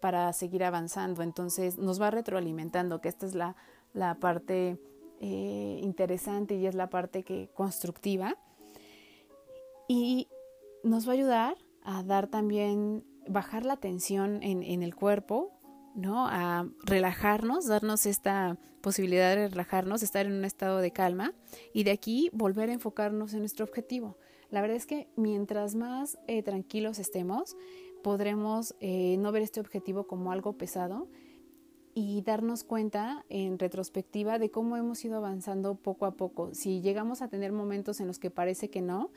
[0.00, 1.22] para seguir avanzando.
[1.22, 3.54] Entonces, nos va retroalimentando, que esta es la,
[3.92, 4.76] la parte
[5.20, 8.36] eh, interesante y es la parte que constructiva
[9.88, 10.28] y
[10.82, 15.52] nos va a ayudar a dar también, bajar la tensión en, en el cuerpo,
[15.94, 16.26] ¿no?
[16.26, 21.32] A relajarnos, darnos esta posibilidad de relajarnos, estar en un estado de calma
[21.72, 24.18] y de aquí volver a enfocarnos en nuestro objetivo.
[24.50, 27.56] La verdad es que mientras más eh, tranquilos estemos,
[28.02, 31.08] podremos eh, no ver este objetivo como algo pesado
[31.94, 36.52] y darnos cuenta en retrospectiva de cómo hemos ido avanzando poco a poco.
[36.54, 39.10] Si llegamos a tener momentos en los que parece que no,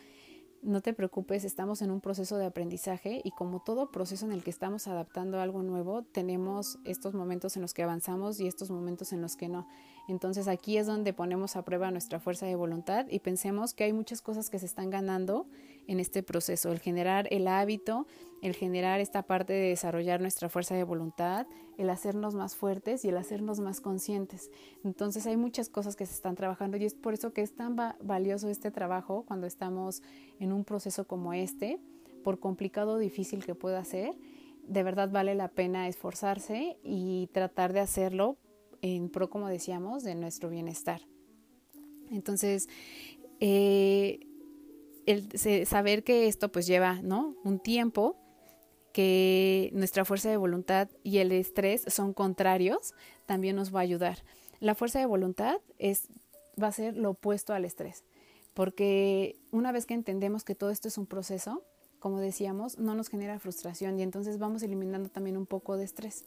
[0.61, 4.43] no te preocupes, estamos en un proceso de aprendizaje y como todo proceso en el
[4.43, 9.13] que estamos adaptando algo nuevo, tenemos estos momentos en los que avanzamos y estos momentos
[9.13, 9.67] en los que no.
[10.07, 13.93] Entonces aquí es donde ponemos a prueba nuestra fuerza de voluntad y pensemos que hay
[13.93, 15.47] muchas cosas que se están ganando
[15.87, 18.05] en este proceso, el generar el hábito,
[18.41, 21.47] el generar esta parte de desarrollar nuestra fuerza de voluntad,
[21.77, 24.51] el hacernos más fuertes y el hacernos más conscientes.
[24.83, 27.75] Entonces hay muchas cosas que se están trabajando y es por eso que es tan
[27.75, 30.01] valioso este trabajo cuando estamos
[30.39, 31.79] en un proceso como este,
[32.23, 34.11] por complicado o difícil que pueda ser.
[34.67, 38.37] De verdad vale la pena esforzarse y tratar de hacerlo
[38.81, 41.01] en pro, como decíamos, de nuestro bienestar.
[42.11, 42.67] Entonces,
[43.39, 44.26] eh,
[45.07, 47.35] el saber que esto pues lleva, ¿no?
[47.43, 48.17] Un tiempo,
[48.91, 52.93] que nuestra fuerza de voluntad y el estrés son contrarios,
[53.25, 54.23] también nos va a ayudar.
[54.59, 56.07] La fuerza de voluntad es,
[56.61, 58.03] va a ser lo opuesto al estrés,
[58.53, 61.63] porque una vez que entendemos que todo esto es un proceso,
[61.99, 66.25] como decíamos, no nos genera frustración y entonces vamos eliminando también un poco de estrés.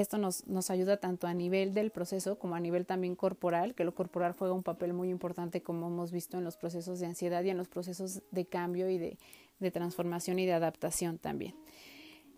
[0.00, 3.82] Esto nos, nos ayuda tanto a nivel del proceso como a nivel también corporal, que
[3.82, 7.42] lo corporal juega un papel muy importante como hemos visto en los procesos de ansiedad
[7.44, 9.18] y en los procesos de cambio y de,
[9.58, 11.54] de transformación y de adaptación también.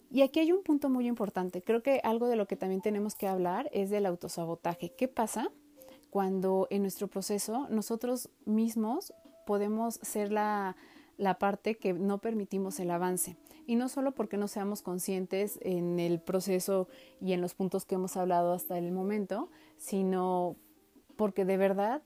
[0.08, 1.62] Y aquí hay un punto muy importante.
[1.62, 4.94] Creo que algo de lo que también tenemos que hablar es del autosabotaje.
[4.96, 5.50] ¿Qué pasa
[6.10, 9.12] cuando en nuestro proceso nosotros mismos
[9.46, 10.76] podemos ser la,
[11.18, 13.36] la parte que no permitimos el avance?
[13.68, 16.88] y no solo porque no seamos conscientes en el proceso
[17.20, 20.56] y en los puntos que hemos hablado hasta el momento, sino
[21.16, 22.02] porque de verdad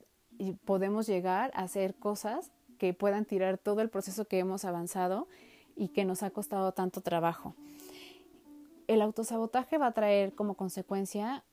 [0.64, 5.28] podemos llegar a hacer cosas que puedan tirar todo el proceso que hemos avanzado
[5.76, 7.54] y que nos ha costado tanto trabajo.
[8.88, 11.44] El autosabotaje va a traer como consecuencia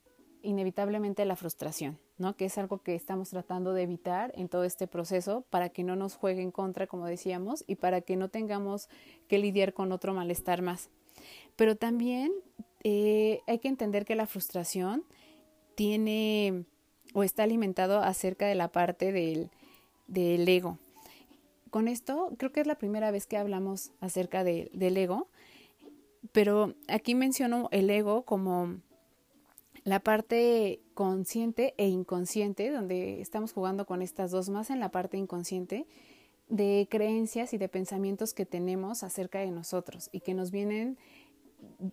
[0.41, 1.97] inevitablemente la frustración.
[2.19, 2.35] ¿no?
[2.35, 5.95] Que es algo que estamos tratando de evitar en todo este proceso para que no
[5.95, 8.89] nos juegue en contra, como decíamos, y para que no tengamos
[9.27, 10.89] que lidiar con otro malestar más.
[11.55, 12.31] Pero también
[12.83, 15.03] eh, hay que entender que la frustración
[15.75, 16.65] tiene
[17.13, 19.49] o está alimentado acerca de la parte del,
[20.07, 20.77] del ego.
[21.69, 25.27] Con esto creo que es la primera vez que hablamos acerca de, del ego,
[26.33, 28.81] pero aquí menciono el ego como
[29.83, 35.17] la parte consciente e inconsciente, donde estamos jugando con estas dos, más en la parte
[35.17, 35.87] inconsciente,
[36.49, 40.97] de creencias y de pensamientos que tenemos acerca de nosotros y que nos vienen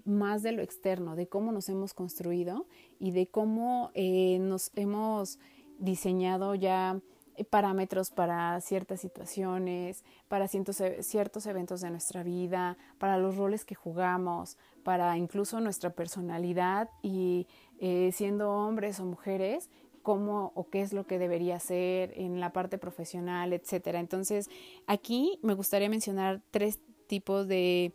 [0.04, 2.66] más de lo externo, de cómo nos hemos construido
[2.98, 5.38] y de cómo eh, nos hemos
[5.78, 7.00] diseñado ya
[7.44, 13.74] parámetros para ciertas situaciones, para e, ciertos eventos de nuestra vida, para los roles que
[13.74, 17.46] jugamos, para incluso nuestra personalidad y
[17.80, 19.70] eh, siendo hombres o mujeres,
[20.02, 23.98] cómo o qué es lo que debería ser en la parte profesional, etcétera.
[23.98, 24.48] Entonces,
[24.86, 27.92] aquí me gustaría mencionar tres tipos de,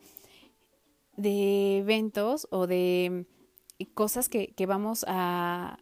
[1.16, 3.26] de eventos o de
[3.94, 5.80] cosas que, que vamos a,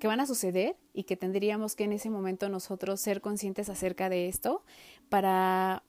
[0.00, 4.08] que van a suceder y que tendríamos que en ese momento nosotros ser conscientes acerca
[4.08, 4.62] de esto
[5.08, 5.82] para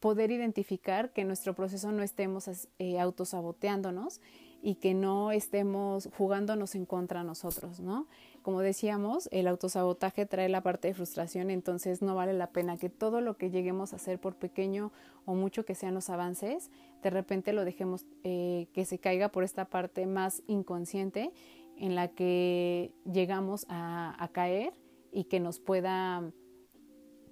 [0.00, 4.20] poder identificar que nuestro proceso no estemos eh, autosaboteándonos
[4.64, 8.06] y que no estemos jugándonos en contra nosotros, ¿no?
[8.40, 12.88] Como decíamos, el autosabotaje trae la parte de frustración, entonces no vale la pena que
[12.88, 14.90] todo lo que lleguemos a hacer, por pequeño
[15.26, 16.70] o mucho que sean los avances,
[17.02, 21.30] de repente lo dejemos eh, que se caiga por esta parte más inconsciente
[21.76, 24.72] en la que llegamos a, a caer
[25.12, 26.22] y que nos pueda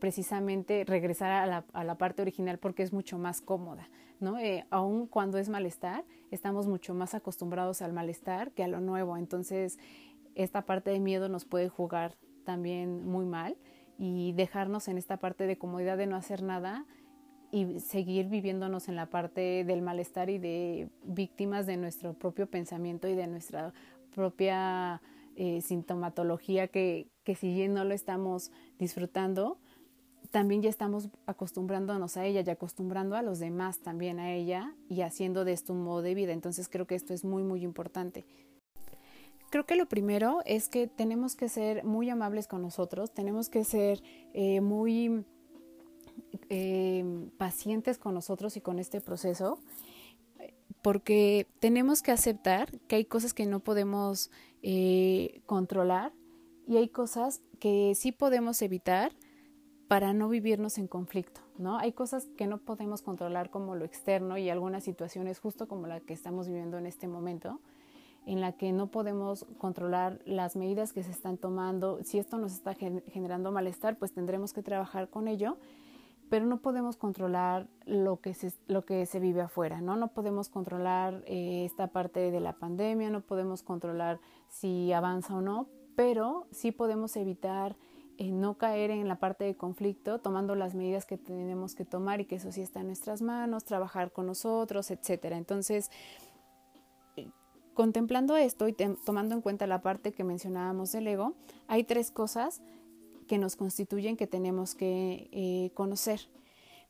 [0.02, 3.88] precisamente regresar a la, a la, parte original porque es mucho más cómoda,
[4.18, 4.36] ¿no?
[4.36, 9.16] Eh, aun cuando es malestar, estamos mucho más acostumbrados al malestar que a lo nuevo,
[9.16, 9.78] entonces
[10.34, 13.56] esta parte de miedo nos puede jugar también muy mal
[13.96, 16.84] y dejarnos en esta parte de comodidad de no hacer nada
[17.52, 23.06] y seguir viviéndonos en la parte del malestar y de víctimas de nuestro propio pensamiento
[23.06, 23.72] y de nuestra
[24.12, 25.00] propia
[25.36, 29.60] eh, sintomatología que, que si bien no lo estamos disfrutando,
[30.32, 35.02] también ya estamos acostumbrándonos a ella y acostumbrando a los demás también a ella y
[35.02, 36.32] haciendo de esto un modo de vida.
[36.32, 38.24] Entonces creo que esto es muy, muy importante.
[39.50, 43.64] Creo que lo primero es que tenemos que ser muy amables con nosotros, tenemos que
[43.64, 45.26] ser eh, muy
[46.48, 47.04] eh,
[47.36, 49.58] pacientes con nosotros y con este proceso,
[50.80, 54.30] porque tenemos que aceptar que hay cosas que no podemos
[54.62, 56.14] eh, controlar
[56.66, 59.12] y hay cosas que sí podemos evitar
[59.92, 61.76] para no vivirnos en conflicto, ¿no?
[61.76, 66.00] Hay cosas que no podemos controlar como lo externo y algunas situaciones justo como la
[66.00, 67.60] que estamos viviendo en este momento,
[68.24, 71.98] en la que no podemos controlar las medidas que se están tomando.
[72.04, 75.58] Si esto nos está generando malestar, pues tendremos que trabajar con ello,
[76.30, 79.96] pero no podemos controlar lo que se, lo que se vive afuera, ¿no?
[79.96, 85.42] No podemos controlar eh, esta parte de la pandemia, no podemos controlar si avanza o
[85.42, 87.76] no, pero sí podemos evitar
[88.18, 92.20] eh, no caer en la parte de conflicto, tomando las medidas que tenemos que tomar
[92.20, 95.38] y que eso sí está en nuestras manos, trabajar con nosotros, etcétera.
[95.38, 95.90] Entonces,
[97.16, 97.30] eh,
[97.72, 101.34] contemplando esto y tomando en cuenta la parte que mencionábamos del ego,
[101.68, 102.62] hay tres cosas
[103.26, 106.20] que nos constituyen que tenemos que eh, conocer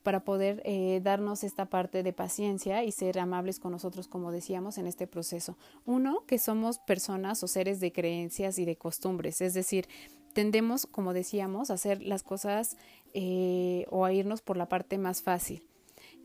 [0.03, 0.61] para poder
[1.01, 5.57] darnos esta parte de paciencia y ser amables con nosotros, como decíamos, en este proceso.
[5.85, 9.87] Uno, que somos personas o seres de creencias y de costumbres, es decir,
[10.33, 12.77] tendemos, como decíamos, a hacer las cosas
[13.13, 15.63] eh, o a irnos por la parte más fácil,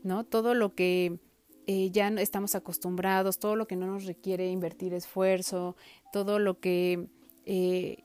[0.03, 0.23] ¿no?
[0.23, 1.19] Todo lo que
[1.67, 5.75] eh, ya estamos acostumbrados, todo lo que no nos requiere invertir esfuerzo,
[6.11, 7.07] todo lo que
[7.45, 8.03] eh,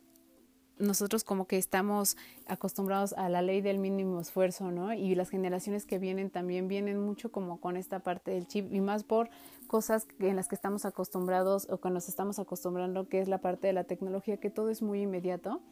[0.79, 4.93] nosotros como que estamos acostumbrados a la ley del mínimo esfuerzo, ¿no?
[4.93, 8.81] Y las generaciones que vienen también vienen mucho como con esta parte del chip y
[8.81, 9.31] más por
[9.67, 13.67] cosas en las que estamos acostumbrados o que nos estamos acostumbrando, que es la parte
[13.67, 15.63] de la tecnología, que todo es muy inmediato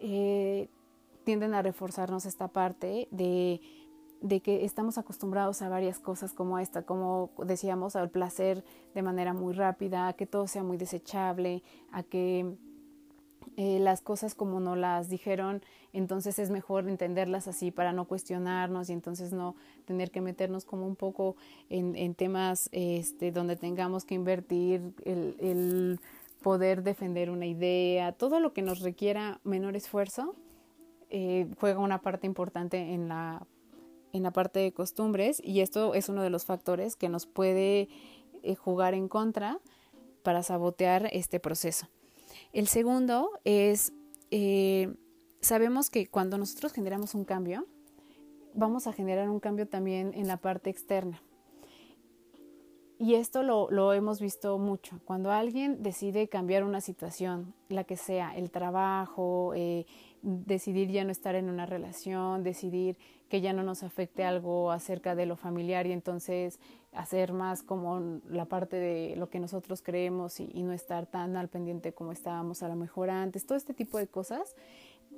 [0.00, 0.68] eh,
[1.24, 3.60] tienden a reforzarnos esta parte de,
[4.20, 9.32] de, que estamos acostumbrados a varias cosas como esta, como decíamos, al placer de manera
[9.32, 12.56] muy rápida, a que todo sea muy desechable, a que
[13.56, 18.88] eh, las cosas como no las dijeron, entonces es mejor entenderlas así para no cuestionarnos
[18.88, 21.36] y entonces no tener que meternos como un poco
[21.68, 26.00] en, en temas este, donde tengamos que invertir el, el
[26.42, 30.34] poder defender una idea, todo lo que nos requiera menor esfuerzo,
[31.10, 33.46] eh, juega una parte importante en la,
[34.12, 37.88] en la parte de costumbres y esto es uno de los factores que nos puede
[38.42, 39.58] eh, jugar en contra
[40.22, 41.88] para sabotear este proceso.
[42.52, 43.92] El segundo es,
[44.30, 44.94] eh,
[45.40, 47.66] sabemos que cuando nosotros generamos un cambio,
[48.54, 51.22] vamos a generar un cambio también en la parte externa.
[53.02, 55.00] Y esto lo, lo, hemos visto mucho.
[55.06, 59.86] Cuando alguien decide cambiar una situación, la que sea, el trabajo, eh,
[60.20, 62.98] decidir ya no estar en una relación, decidir
[63.30, 66.60] que ya no nos afecte algo acerca de lo familiar y entonces
[66.92, 71.38] hacer más como la parte de lo que nosotros creemos y, y no estar tan
[71.38, 74.54] al pendiente como estábamos a lo mejor antes, todo este tipo de cosas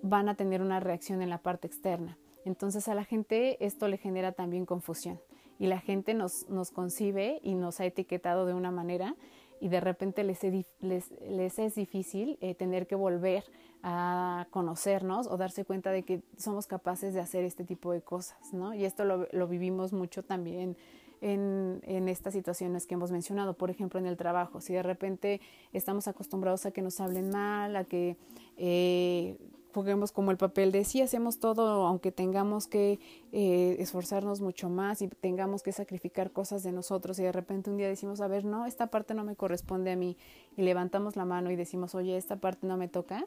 [0.02, 2.16] van a tener una reacción en la parte externa.
[2.44, 5.18] Entonces a la gente esto le genera también confusión
[5.62, 9.14] y la gente nos, nos concibe y nos ha etiquetado de una manera
[9.60, 10.42] y de repente les,
[10.80, 13.44] les, les es difícil eh, tener que volver
[13.84, 18.52] a conocernos o darse cuenta de que somos capaces de hacer este tipo de cosas,
[18.52, 18.74] ¿no?
[18.74, 20.76] Y esto lo, lo vivimos mucho también
[21.20, 24.60] en, en, estas situaciones que hemos mencionado, por ejemplo, en el trabajo.
[24.60, 25.40] Si de repente
[25.72, 28.16] estamos acostumbrados a que nos hablen mal, a que
[28.56, 29.36] eh,
[29.72, 33.00] juguemos como el papel de sí hacemos todo, aunque tengamos que
[33.32, 37.76] eh, esforzarnos mucho más y tengamos que sacrificar cosas de nosotros y de repente un
[37.76, 40.16] día decimos, a ver, no, esta parte no me corresponde a mí
[40.56, 43.26] y levantamos la mano y decimos, oye, esta parte no me toca,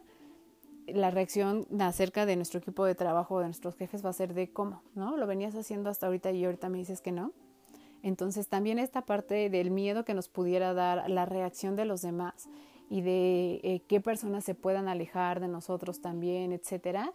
[0.86, 4.52] la reacción acerca de nuestro equipo de trabajo de nuestros jefes va a ser de
[4.52, 5.16] cómo, ¿no?
[5.16, 7.32] Lo venías haciendo hasta ahorita y ahorita me dices que no.
[8.02, 12.48] Entonces también esta parte del miedo que nos pudiera dar la reacción de los demás
[12.88, 17.12] y de eh, qué personas se puedan alejar de nosotros también, etcétera,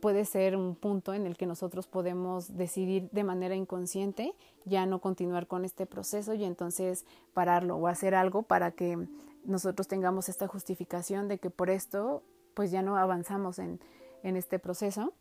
[0.00, 5.00] puede ser un punto en el que nosotros podemos decidir de manera inconsciente ya no
[5.00, 9.06] continuar con este proceso y entonces pararlo o hacer algo para que
[9.44, 12.22] nosotros tengamos esta justificación de que por esto
[12.54, 13.80] pues ya no avanzamos en,
[14.22, 15.12] en este proceso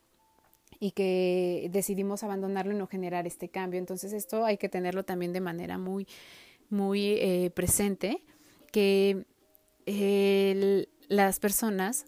[0.80, 3.80] y que decidimos abandonarlo y no generar este cambio.
[3.80, 6.08] Entonces esto hay que tenerlo también de manera muy,
[6.70, 8.24] muy eh, presente,
[8.72, 9.26] que
[9.86, 12.05] las personas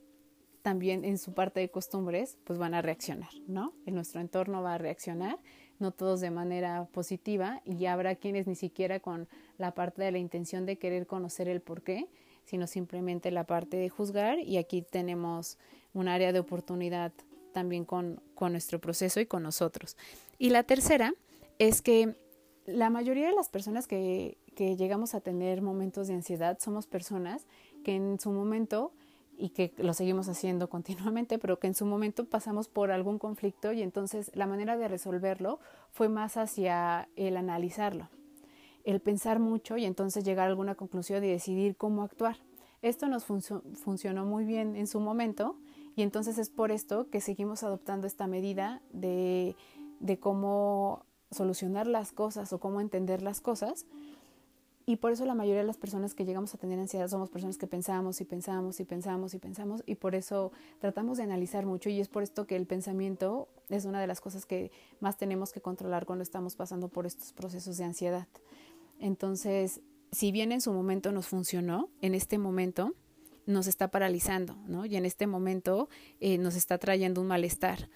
[0.62, 3.74] también en su parte de costumbres pues van a reaccionar, ¿no?
[3.86, 5.38] En nuestro entorno va a reaccionar,
[5.80, 10.20] no todos de manera positiva y habrá quienes ni siquiera con la parte de la
[10.20, 12.08] intención de querer conocer el por qué,
[12.46, 15.58] sino simplemente la parte de juzgar y aquí tenemos
[15.94, 17.12] un área de oportunidad
[17.52, 19.98] también con, con nuestro proceso y con nosotros.
[20.38, 21.14] Y la tercera
[21.60, 22.16] es que
[22.66, 27.46] la mayoría de las personas que, que llegamos a tener momentos de ansiedad somos personas
[27.84, 28.94] que en su momento,
[29.38, 33.72] y que lo seguimos haciendo continuamente, pero que en su momento pasamos por algún conflicto
[33.74, 35.60] y entonces la manera de resolverlo
[35.92, 38.10] fue más hacia el analizarlo,
[38.84, 42.38] el pensar mucho y entonces llegar a alguna conclusión y decidir cómo actuar.
[42.82, 45.56] Esto nos funcionó muy bien en su momento
[45.96, 49.56] y entonces es por esto que seguimos adoptando esta medida de,
[50.00, 53.86] de cómo solucionar las cosas o cómo entender las cosas,
[54.86, 57.58] y por eso la mayoría de las personas que llegamos a tener ansiedad somos personas
[57.58, 61.90] que pensamos y pensamos y pensamos y pensamos y por eso tratamos de analizar mucho
[61.90, 65.54] y es por esto que el pensamiento es una de las cosas que más tenemos
[65.54, 68.28] que controlar cuando estamos pasando por estos procesos de ansiedad.
[69.00, 69.82] Entonces,
[70.12, 72.94] si bien en su momento nos funcionó, en este momento
[73.46, 74.86] nos está paralizando, ¿no?
[74.86, 77.90] Y en este momento eh, nos está trayendo un malestar.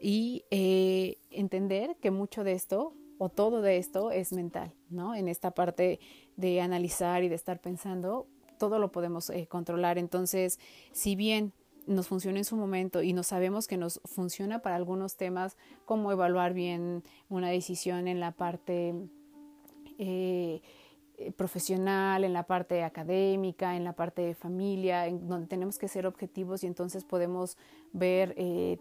[0.00, 5.14] Y eh, entender que mucho de esto o todo de esto es mental, ¿no?
[5.14, 6.00] En esta parte
[6.36, 8.26] de analizar y de estar pensando,
[8.58, 9.96] todo lo podemos eh, controlar.
[9.96, 10.58] Entonces,
[10.90, 11.52] si bien
[11.86, 16.10] nos funciona en su momento y no sabemos que nos funciona para algunos temas, como
[16.10, 18.92] evaluar bien una decisión en la parte
[19.98, 20.60] eh,
[21.36, 26.08] profesional, en la parte académica, en la parte de familia, en donde tenemos que ser
[26.08, 27.56] objetivos y entonces podemos
[27.92, 28.78] ver eh,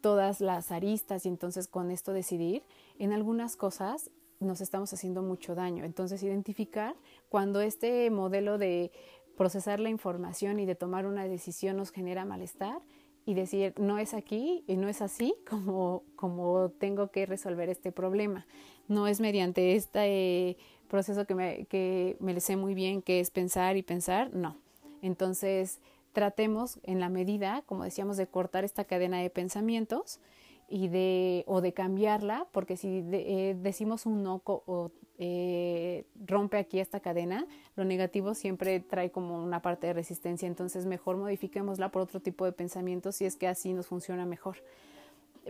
[0.00, 2.62] todas las aristas y entonces con esto decidir,
[2.98, 5.84] en algunas cosas nos estamos haciendo mucho daño.
[5.84, 6.94] Entonces identificar
[7.28, 8.92] cuando este modelo de
[9.36, 12.80] procesar la información y de tomar una decisión nos genera malestar
[13.24, 17.92] y decir no es aquí y no es así como, como tengo que resolver este
[17.92, 18.46] problema.
[18.88, 20.56] No es mediante este
[20.88, 24.56] proceso que me, que me le sé muy bien que es pensar y pensar, no.
[25.02, 25.80] Entonces,
[26.16, 30.18] tratemos en la medida, como decíamos, de cortar esta cadena de pensamientos
[30.66, 36.80] y de, o de cambiarla, porque si eh, decimos un no o eh, rompe aquí
[36.80, 42.00] esta cadena, lo negativo siempre trae como una parte de resistencia, entonces mejor modifiquémosla por
[42.00, 44.56] otro tipo de pensamientos si es que así nos funciona mejor.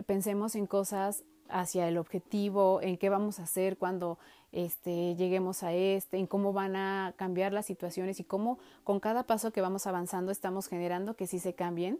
[0.05, 4.19] Pensemos en cosas hacia el objetivo, en qué vamos a hacer cuando
[4.51, 9.23] este, lleguemos a este, en cómo van a cambiar las situaciones y cómo con cada
[9.23, 11.99] paso que vamos avanzando estamos generando que sí se cambien.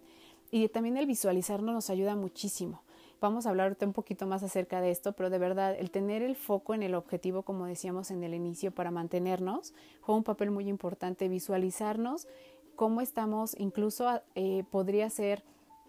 [0.50, 2.82] Y también el visualizarnos nos ayuda muchísimo.
[3.20, 6.36] Vamos a hablar un poquito más acerca de esto, pero de verdad el tener el
[6.36, 10.70] foco en el objetivo, como decíamos en el inicio, para mantenernos, juega un papel muy
[10.70, 12.28] importante, visualizarnos
[12.76, 15.44] cómo estamos, incluso eh, podría ser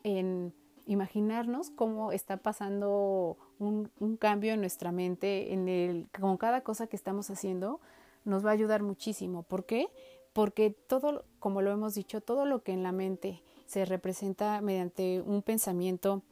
[0.05, 0.55] en
[0.87, 6.97] imaginarnos cómo está pasando un, cambio en nuestra mente, en el, con cada cosa que
[6.97, 7.81] estamos haciendo,
[8.25, 9.43] nos va a ayudar muchísimo.
[9.43, 9.89] ¿Por qué?
[10.33, 15.21] Porque todo, como lo hemos dicho, todo lo que en la mente se representa mediante
[15.21, 16.23] un pensamiento,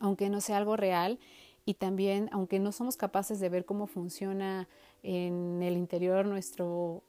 [0.00, 1.18] aunque no sea algo real,
[1.64, 4.68] y también, aunque no somos capaces de ver cómo funciona
[5.02, 7.02] en el interior nuestro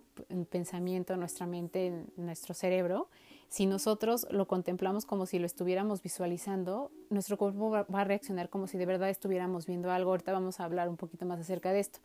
[0.49, 3.07] pensamiento, nuestra mente, nuestro cerebro,
[3.49, 8.67] si nosotros lo contemplamos como si lo estuviéramos visualizando, nuestro cuerpo va, a reaccionar como
[8.67, 10.11] si de verdad estuviéramos viendo algo.
[10.11, 11.99] Ahorita vamos a hablar un poquito más acerca de esto.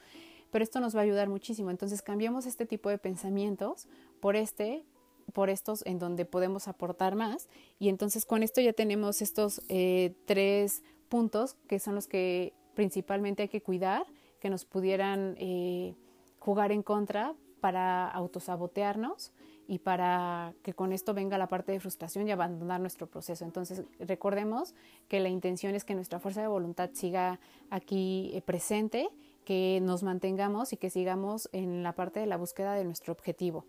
[0.51, 1.71] Pero esto nos va a ayudar muchísimo.
[1.71, 3.89] Entonces cambiamos este tipo de pensamientos
[4.21, 4.85] por este,
[5.33, 7.49] por estos en donde podemos aportar más.
[7.81, 13.43] Y entonces con esto ya tenemos estos eh, tres puntos que son los que principalmente
[13.43, 14.07] hay que cuidar,
[14.41, 15.97] que nos pudieran eh,
[16.39, 19.33] jugar en contra para autosabotearnos
[19.73, 23.47] y para que con esto venga la parte de frustración y abandonar nuestro proceso.
[23.47, 24.75] Entonces, recordemos
[25.09, 29.09] que la intención es que nuestra fuerza de voluntad siga aquí eh, presente,
[29.47, 33.65] que nos mantengamos y que sigamos en la parte de la búsqueda de nuestro objetivo.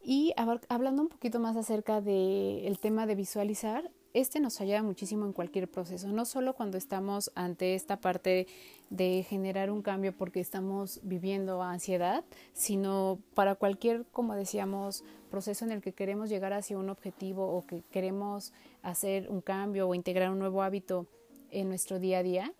[0.00, 0.32] Y
[0.68, 5.68] hablando un poquito más acerca del tema de visualizar, este nos ayuda muchísimo en cualquier
[5.68, 8.46] proceso, no solo cuando estamos ante esta parte
[8.88, 15.72] de generar un cambio porque estamos viviendo ansiedad, sino para cualquier, como decíamos, proceso en
[15.72, 18.52] el que queremos llegar hacia un objetivo o que queremos
[18.82, 21.06] hacer un cambio o integrar un nuevo hábito
[21.50, 22.52] en nuestro día a día.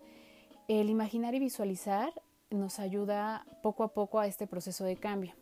[0.67, 2.11] El imaginar y visualizar
[2.49, 5.33] nos ayuda poco a poco a este proceso de cambio.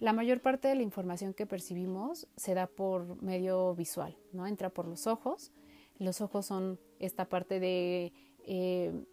[0.00, 4.46] La mayor parte de la información que percibimos se da por medio visual, ¿no?
[4.46, 5.52] Entra por los ojos.
[5.98, 8.14] Los ojos son esta parte de
[8.46, 9.04] eh,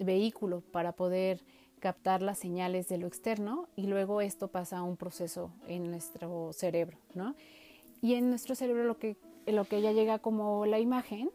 [0.00, 1.44] vehículo para poder
[1.78, 6.52] captar las señales de lo externo y luego esto pasa a un proceso en nuestro
[6.52, 7.36] cerebro, ¿no?
[8.00, 9.16] Y en nuestro cerebro lo que,
[9.46, 11.30] lo que ya llega como la imagen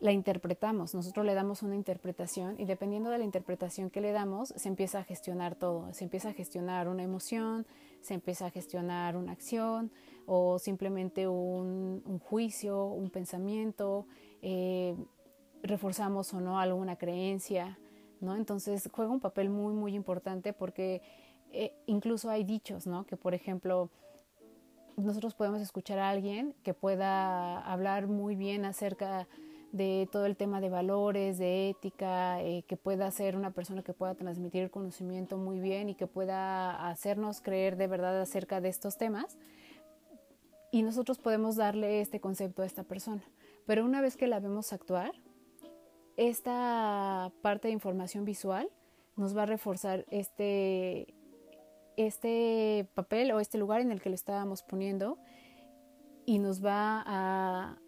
[0.00, 4.50] la interpretamos, nosotros le damos una interpretación y dependiendo de la interpretación que le damos,
[4.56, 7.66] se empieza a gestionar todo, se empieza a gestionar una emoción,
[8.00, 9.90] se empieza a gestionar una acción
[10.26, 14.06] o simplemente un, juicio, un pensamiento,
[14.42, 14.96] eh,
[15.62, 17.78] reforzamos o no alguna creencia,
[18.20, 18.36] ¿no?
[18.36, 21.02] Entonces juega un papel muy, muy importante porque
[21.52, 23.06] eh, incluso hay dichos, ¿no?
[23.06, 23.90] Que por ejemplo,
[24.96, 29.26] nosotros podemos escuchar a alguien que pueda hablar muy bien acerca de
[30.10, 34.14] todo el tema de valores, de ética, eh, que pueda ser una persona que pueda
[34.14, 38.96] transmitir el conocimiento muy bien y que pueda hacernos creer de verdad acerca de estos
[38.96, 39.38] temas.
[40.70, 43.22] Y nosotros podemos darle este concepto a esta persona.
[43.66, 45.12] Pero una vez que la vemos actuar,
[46.16, 48.68] esta parte de información visual
[49.16, 51.14] nos va a reforzar este,
[51.96, 55.18] este papel o este lugar en el que lo estábamos poniendo
[56.24, 57.78] y nos va a,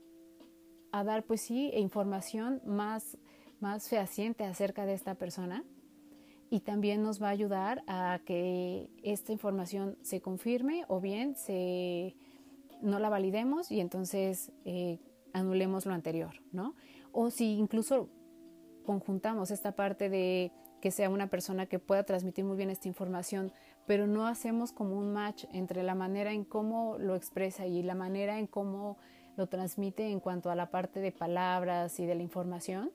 [0.93, 3.19] a dar, pues sí, información más,
[3.61, 5.65] más fehaciente acerca de esta persona
[6.51, 12.17] y también nos va a ayudar a que esta información se confirme o bien se,
[12.83, 14.99] no la validemos y entonces eh,
[15.33, 16.75] anulemos lo anterior, ¿no?
[17.13, 18.09] O si incluso
[18.85, 23.53] conjuntamos esta parte de que sea una persona que pueda transmitir muy bien esta información,
[23.87, 27.95] pero no hacemos como un match entre la manera en cómo lo expresa y la
[27.95, 28.99] manera en cómo
[29.37, 32.91] lo transmite en cuanto a la parte de palabras y de la información,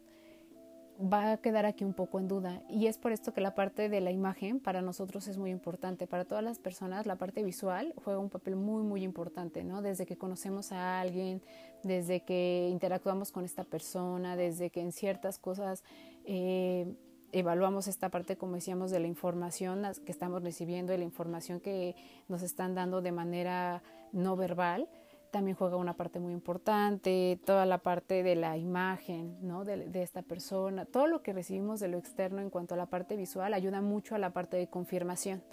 [1.00, 2.62] va a quedar aquí un poco en duda.
[2.70, 6.08] Y es por esto que la parte de la imagen para nosotros es muy importante.
[6.08, 9.82] Para todas las personas, la parte visual juega un papel muy, muy importante, ¿no?
[9.82, 11.42] Desde que conocemos a alguien,
[11.84, 15.84] desde que interactuamos con esta persona, desde que en ciertas cosas
[16.24, 16.96] eh,
[17.32, 21.96] evaluamos esta parte, como decíamos, de la información que estamos recibiendo, de la información que
[22.30, 23.84] nos están dando de manera
[24.14, 24.88] no verbal
[25.36, 29.66] también juega una parte muy importante, toda la parte de la imagen ¿no?
[29.66, 33.18] de, esta persona, todo lo que recibimos de lo externo en cuanto a la parte
[33.18, 35.44] visual ayuda mucho a la parte de confirmación.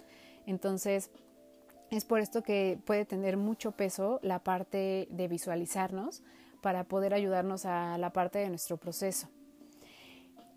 [0.45, 1.11] Entonces,
[1.91, 6.23] es por esto que puede tener mucho peso la parte de visualizarnos
[6.61, 9.27] para poder ayudarnos a la parte de nuestro proceso.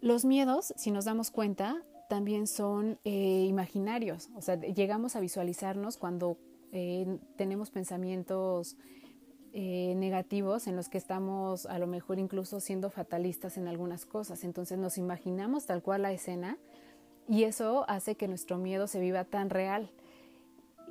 [0.01, 5.97] Los miedos, si nos damos cuenta, también son eh, imaginarios, o sea, llegamos a visualizarnos
[5.97, 6.39] cuando
[6.70, 8.77] eh, tenemos pensamientos
[9.59, 14.44] eh, negativos en los que estamos a lo mejor incluso siendo fatalistas en algunas cosas.
[14.44, 16.59] Entonces nos imaginamos tal cual la escena
[17.26, 19.90] y eso hace que nuestro miedo se viva tan real.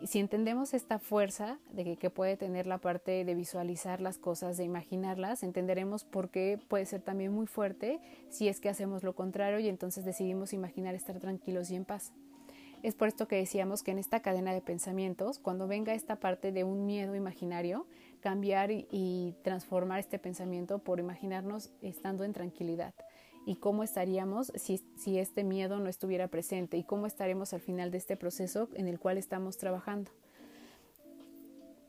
[0.03, 4.63] Si entendemos esta fuerza de que, puede tener la parte de visualizar las cosas, de
[4.63, 7.99] imaginarlas, entenderemos por qué puede ser también muy fuerte
[8.29, 12.13] si es que hacemos lo contrario y entonces decidimos imaginar estar tranquilos y en paz.
[12.81, 16.51] Es por esto que decíamos que en esta cadena de pensamientos, cuando venga esta parte
[16.51, 17.87] de un miedo imaginario,
[18.25, 22.95] cambiar y, transformar este pensamiento por imaginarnos estando en tranquilidad
[23.45, 27.91] y cómo estaríamos si, si, este miedo no estuviera presente y cómo estaremos al final
[27.91, 30.09] de este proceso en el cual estamos trabajando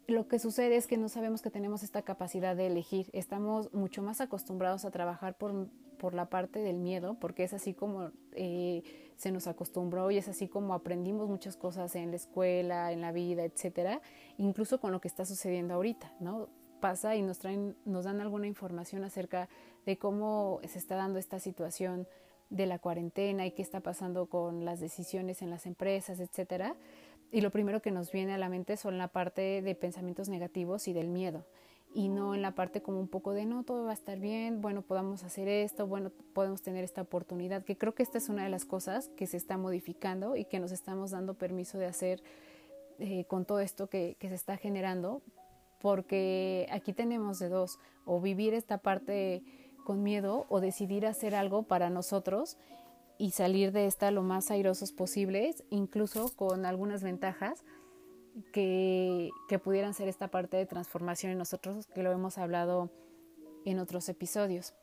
[0.09, 3.11] lo que sucede es que no sabemos que tenemos esta capacidad de elegir.
[3.13, 7.75] Estamos mucho más acostumbrados a trabajar por, por la parte del miedo, porque es así
[7.75, 8.83] como eh,
[9.17, 13.13] se nos acostumbró y es así como aprendimos muchas cosas en la escuela, en la
[13.13, 14.01] vida, etcétera,
[14.39, 16.49] incluso con lo que está sucediendo ahorita, ¿no?
[16.81, 19.49] Pasa y nos traen, nos dan alguna información acerca
[19.87, 22.07] de cómo se está dando esta situación
[22.51, 26.77] de la cuarentena y qué está pasando con las decisiones en las empresas, etcétera
[27.31, 30.89] y lo primero que nos viene a la mente son la parte de pensamientos negativos
[30.89, 31.45] y del miedo
[31.95, 34.61] y no en la parte como un poco de no, todo va a estar bien,
[34.61, 38.45] bueno, podamos hacer esto, bueno, podemos tener esta oportunidad, que creo que esta es una
[38.45, 42.23] de las cosas que se está modificando y que nos estamos dando permiso de hacer
[42.99, 45.23] eh, con todo esto que, que se está generando,
[45.81, 49.43] porque aquí tenemos de dos, o vivir esta parte
[49.85, 52.59] con miedo o decidir hacer algo para nosotros
[53.19, 57.65] y salir de esta lo más airosos posibles, incluso con algunas ventajas
[58.53, 59.31] que,
[59.63, 62.91] pudieran ser esta parte de transformación en nosotros, que lo hemos hablado
[63.65, 64.75] en otros episodios.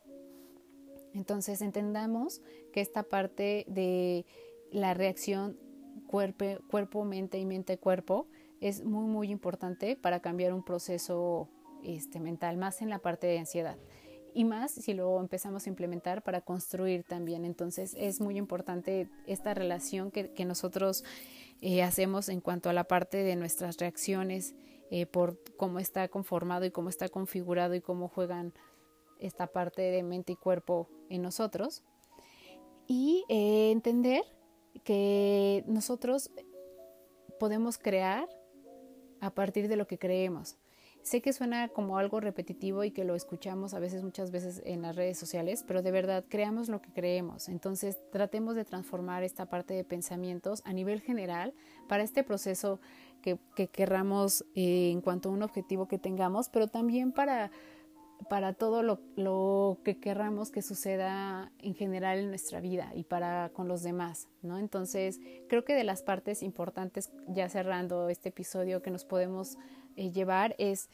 [1.12, 2.42] Entonces entendamos
[2.72, 4.26] que esta parte de
[4.72, 5.56] la reacción
[6.08, 8.26] cuerpo, cuerpo, mente y mente-cuerpo
[8.60, 11.48] es muy, muy importante para cambiar un proceso
[11.84, 13.78] este, mental, más en la parte de ansiedad
[14.34, 17.44] y más si lo empezamos a implementar para construir también.
[17.44, 21.04] Entonces es muy importante esta relación que, que nosotros
[21.60, 24.54] eh, hacemos en cuanto a la parte de nuestras reacciones
[24.90, 28.52] eh, por cómo está conformado y cómo está configurado y cómo juegan
[29.18, 31.82] esta parte de mente y cuerpo en nosotros.
[32.86, 34.22] Y eh, entender
[34.84, 36.30] que nosotros
[37.38, 38.28] podemos crear
[39.20, 40.58] a partir de lo que creemos.
[41.04, 44.80] Sé que suena como algo repetitivo y que lo escuchamos a veces, muchas veces en
[44.80, 47.50] las redes sociales, pero de verdad creamos lo que creemos.
[47.50, 51.52] Entonces tratemos de transformar esta parte de pensamientos a nivel general
[51.88, 52.80] para este proceso
[53.20, 57.50] que, que querramos eh, en cuanto a un objetivo que tengamos, pero también para,
[58.30, 63.50] para todo lo, lo, que querramos que suceda en general en nuestra vida y para
[63.50, 64.58] con los demás, ¿no?
[64.58, 69.58] Entonces creo que de las partes importantes, ya cerrando este episodio, que nos podemos
[69.96, 70.88] eh, llevar es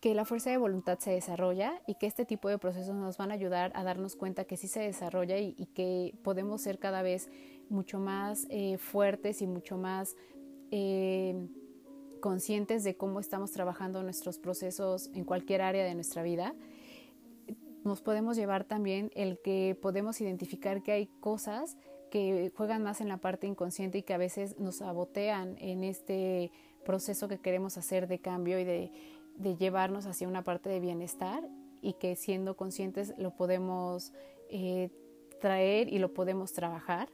[0.00, 3.30] que la fuerza de voluntad se desarrolla y que este tipo de procesos nos van
[3.30, 7.30] a ayudar a darnos cuenta que sí se desarrolla y, que podemos ser cada vez
[7.70, 10.14] mucho más eh, fuertes y mucho más
[10.70, 11.48] eh,
[12.20, 16.54] conscientes de cómo estamos trabajando nuestros procesos en cualquier área de nuestra vida.
[17.82, 21.78] Nos podemos llevar también el que podemos identificar que hay cosas
[22.10, 26.52] que juegan más en la parte inconsciente y que a veces nos sabotean en este
[26.84, 28.90] proceso que queremos hacer de cambio y de,
[29.58, 31.42] llevarnos hacia una parte de bienestar
[31.82, 34.12] y que siendo conscientes lo podemos
[34.48, 34.90] eh,
[35.40, 37.08] traer y lo podemos trabajar.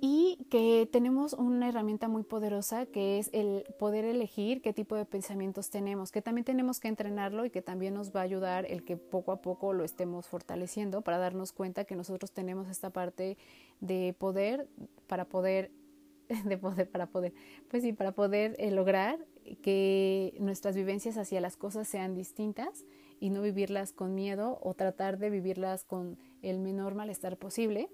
[0.00, 5.06] Y que tenemos una herramienta muy poderosa que es el poder elegir qué tipo de
[5.06, 8.84] pensamientos tenemos, que también tenemos que entrenarlo y que también nos va a ayudar el
[8.84, 13.38] que poco a poco lo estemos fortaleciendo para darnos cuenta que nosotros tenemos esta parte
[13.80, 14.68] de poder
[15.06, 15.70] para poder
[16.44, 17.32] de poder para poder,
[17.68, 19.24] pues sí, para poder eh, lograr
[19.62, 22.84] que nuestras vivencias hacia las cosas sean distintas
[23.20, 27.88] y no vivirlas con miedo o tratar de vivirlas con el menor malestar posible.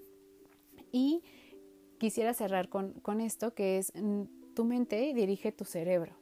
[0.91, 1.23] Y
[1.99, 4.23] quisiera cerrar con, con esto que es mm,
[4.55, 6.21] tu mente dirige tu cerebro.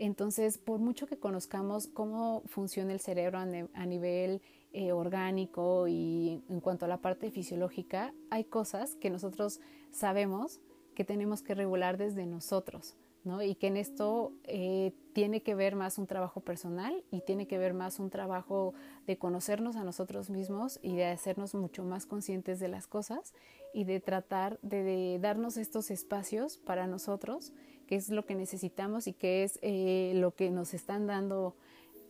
[0.00, 4.40] Entonces, por mucho que conozcamos cómo funciona el cerebro a, nivel
[4.72, 10.58] eh, orgánico y en cuanto a la parte fisiológica, hay cosas que nosotros sabemos
[11.00, 12.94] que tenemos que regular desde nosotros,
[13.24, 13.40] ¿no?
[13.40, 17.56] Y que en esto eh, tiene que ver más un trabajo personal y tiene que
[17.56, 18.74] ver más un trabajo
[19.06, 23.32] de conocernos a nosotros mismos y de hacernos mucho más conscientes de las cosas
[23.72, 27.54] y de tratar de, darnos estos espacios para nosotros,
[27.86, 31.56] que es lo que necesitamos y que es eh, lo que nos están dando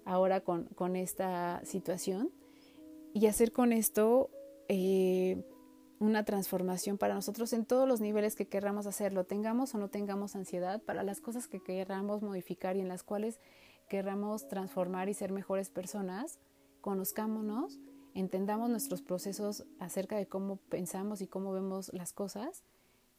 [0.05, 2.32] ahora con, con esta situación
[3.14, 4.30] y hacer con esto
[4.66, 5.45] eh,
[6.01, 10.34] una transformación para nosotros en todos los niveles que querramos hacerlo, tengamos o no tengamos
[10.34, 13.38] ansiedad, para las cosas que querramos modificar y en las cuales
[13.88, 16.38] querramos transformar y ser mejores personas,
[16.80, 17.78] conozcámonos,
[18.14, 22.64] entendamos nuestros procesos acerca de cómo pensamos y cómo vemos las cosas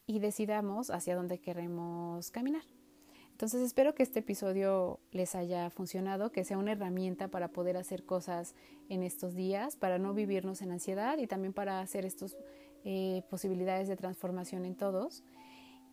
[0.08, 2.64] y decidamos hacia dónde queremos caminar.
[3.30, 8.06] Entonces espero que este episodio les haya funcionado, que sea una herramienta para poder hacer
[8.06, 8.56] cosas
[8.90, 12.36] en estos días, para no vivirnos en ansiedad y también para hacer estos
[12.86, 15.24] eh, posibilidades de transformación en todos.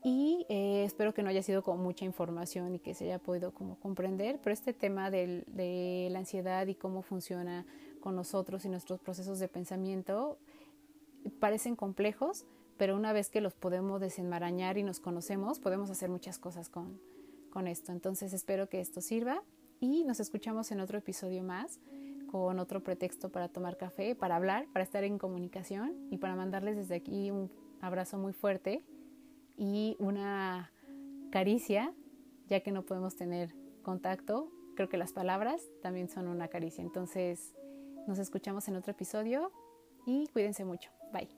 [0.05, 3.53] y eh, espero que no haya sido con mucha información y que se haya podido
[3.53, 7.67] como comprender, pero este tema de la ansiedad y cómo funciona
[8.01, 10.39] con nosotros y nuestros procesos de pensamiento
[11.41, 12.45] parecen complejos,
[12.77, 17.01] pero una vez que los podemos desenmarañar y nos conocemos, podemos hacer muchas cosas con,
[17.51, 17.93] con esto.
[17.93, 19.43] Entonces espero que esto sirva
[19.81, 21.81] y nos escuchamos en otro episodio más
[22.31, 26.77] con otro pretexto para tomar café, para hablar, para estar en comunicación y para mandarles
[26.77, 27.51] desde aquí un
[27.81, 28.85] abrazo muy fuerte
[29.57, 30.71] y una
[31.31, 31.93] caricia,
[32.47, 34.53] ya que no podemos tener contacto.
[34.77, 36.83] Creo que las palabras también son una caricia.
[36.83, 37.55] Entonces
[38.07, 39.51] nos escuchamos en otro episodio
[40.07, 40.91] y cuídense mucho.
[41.13, 41.38] Bye.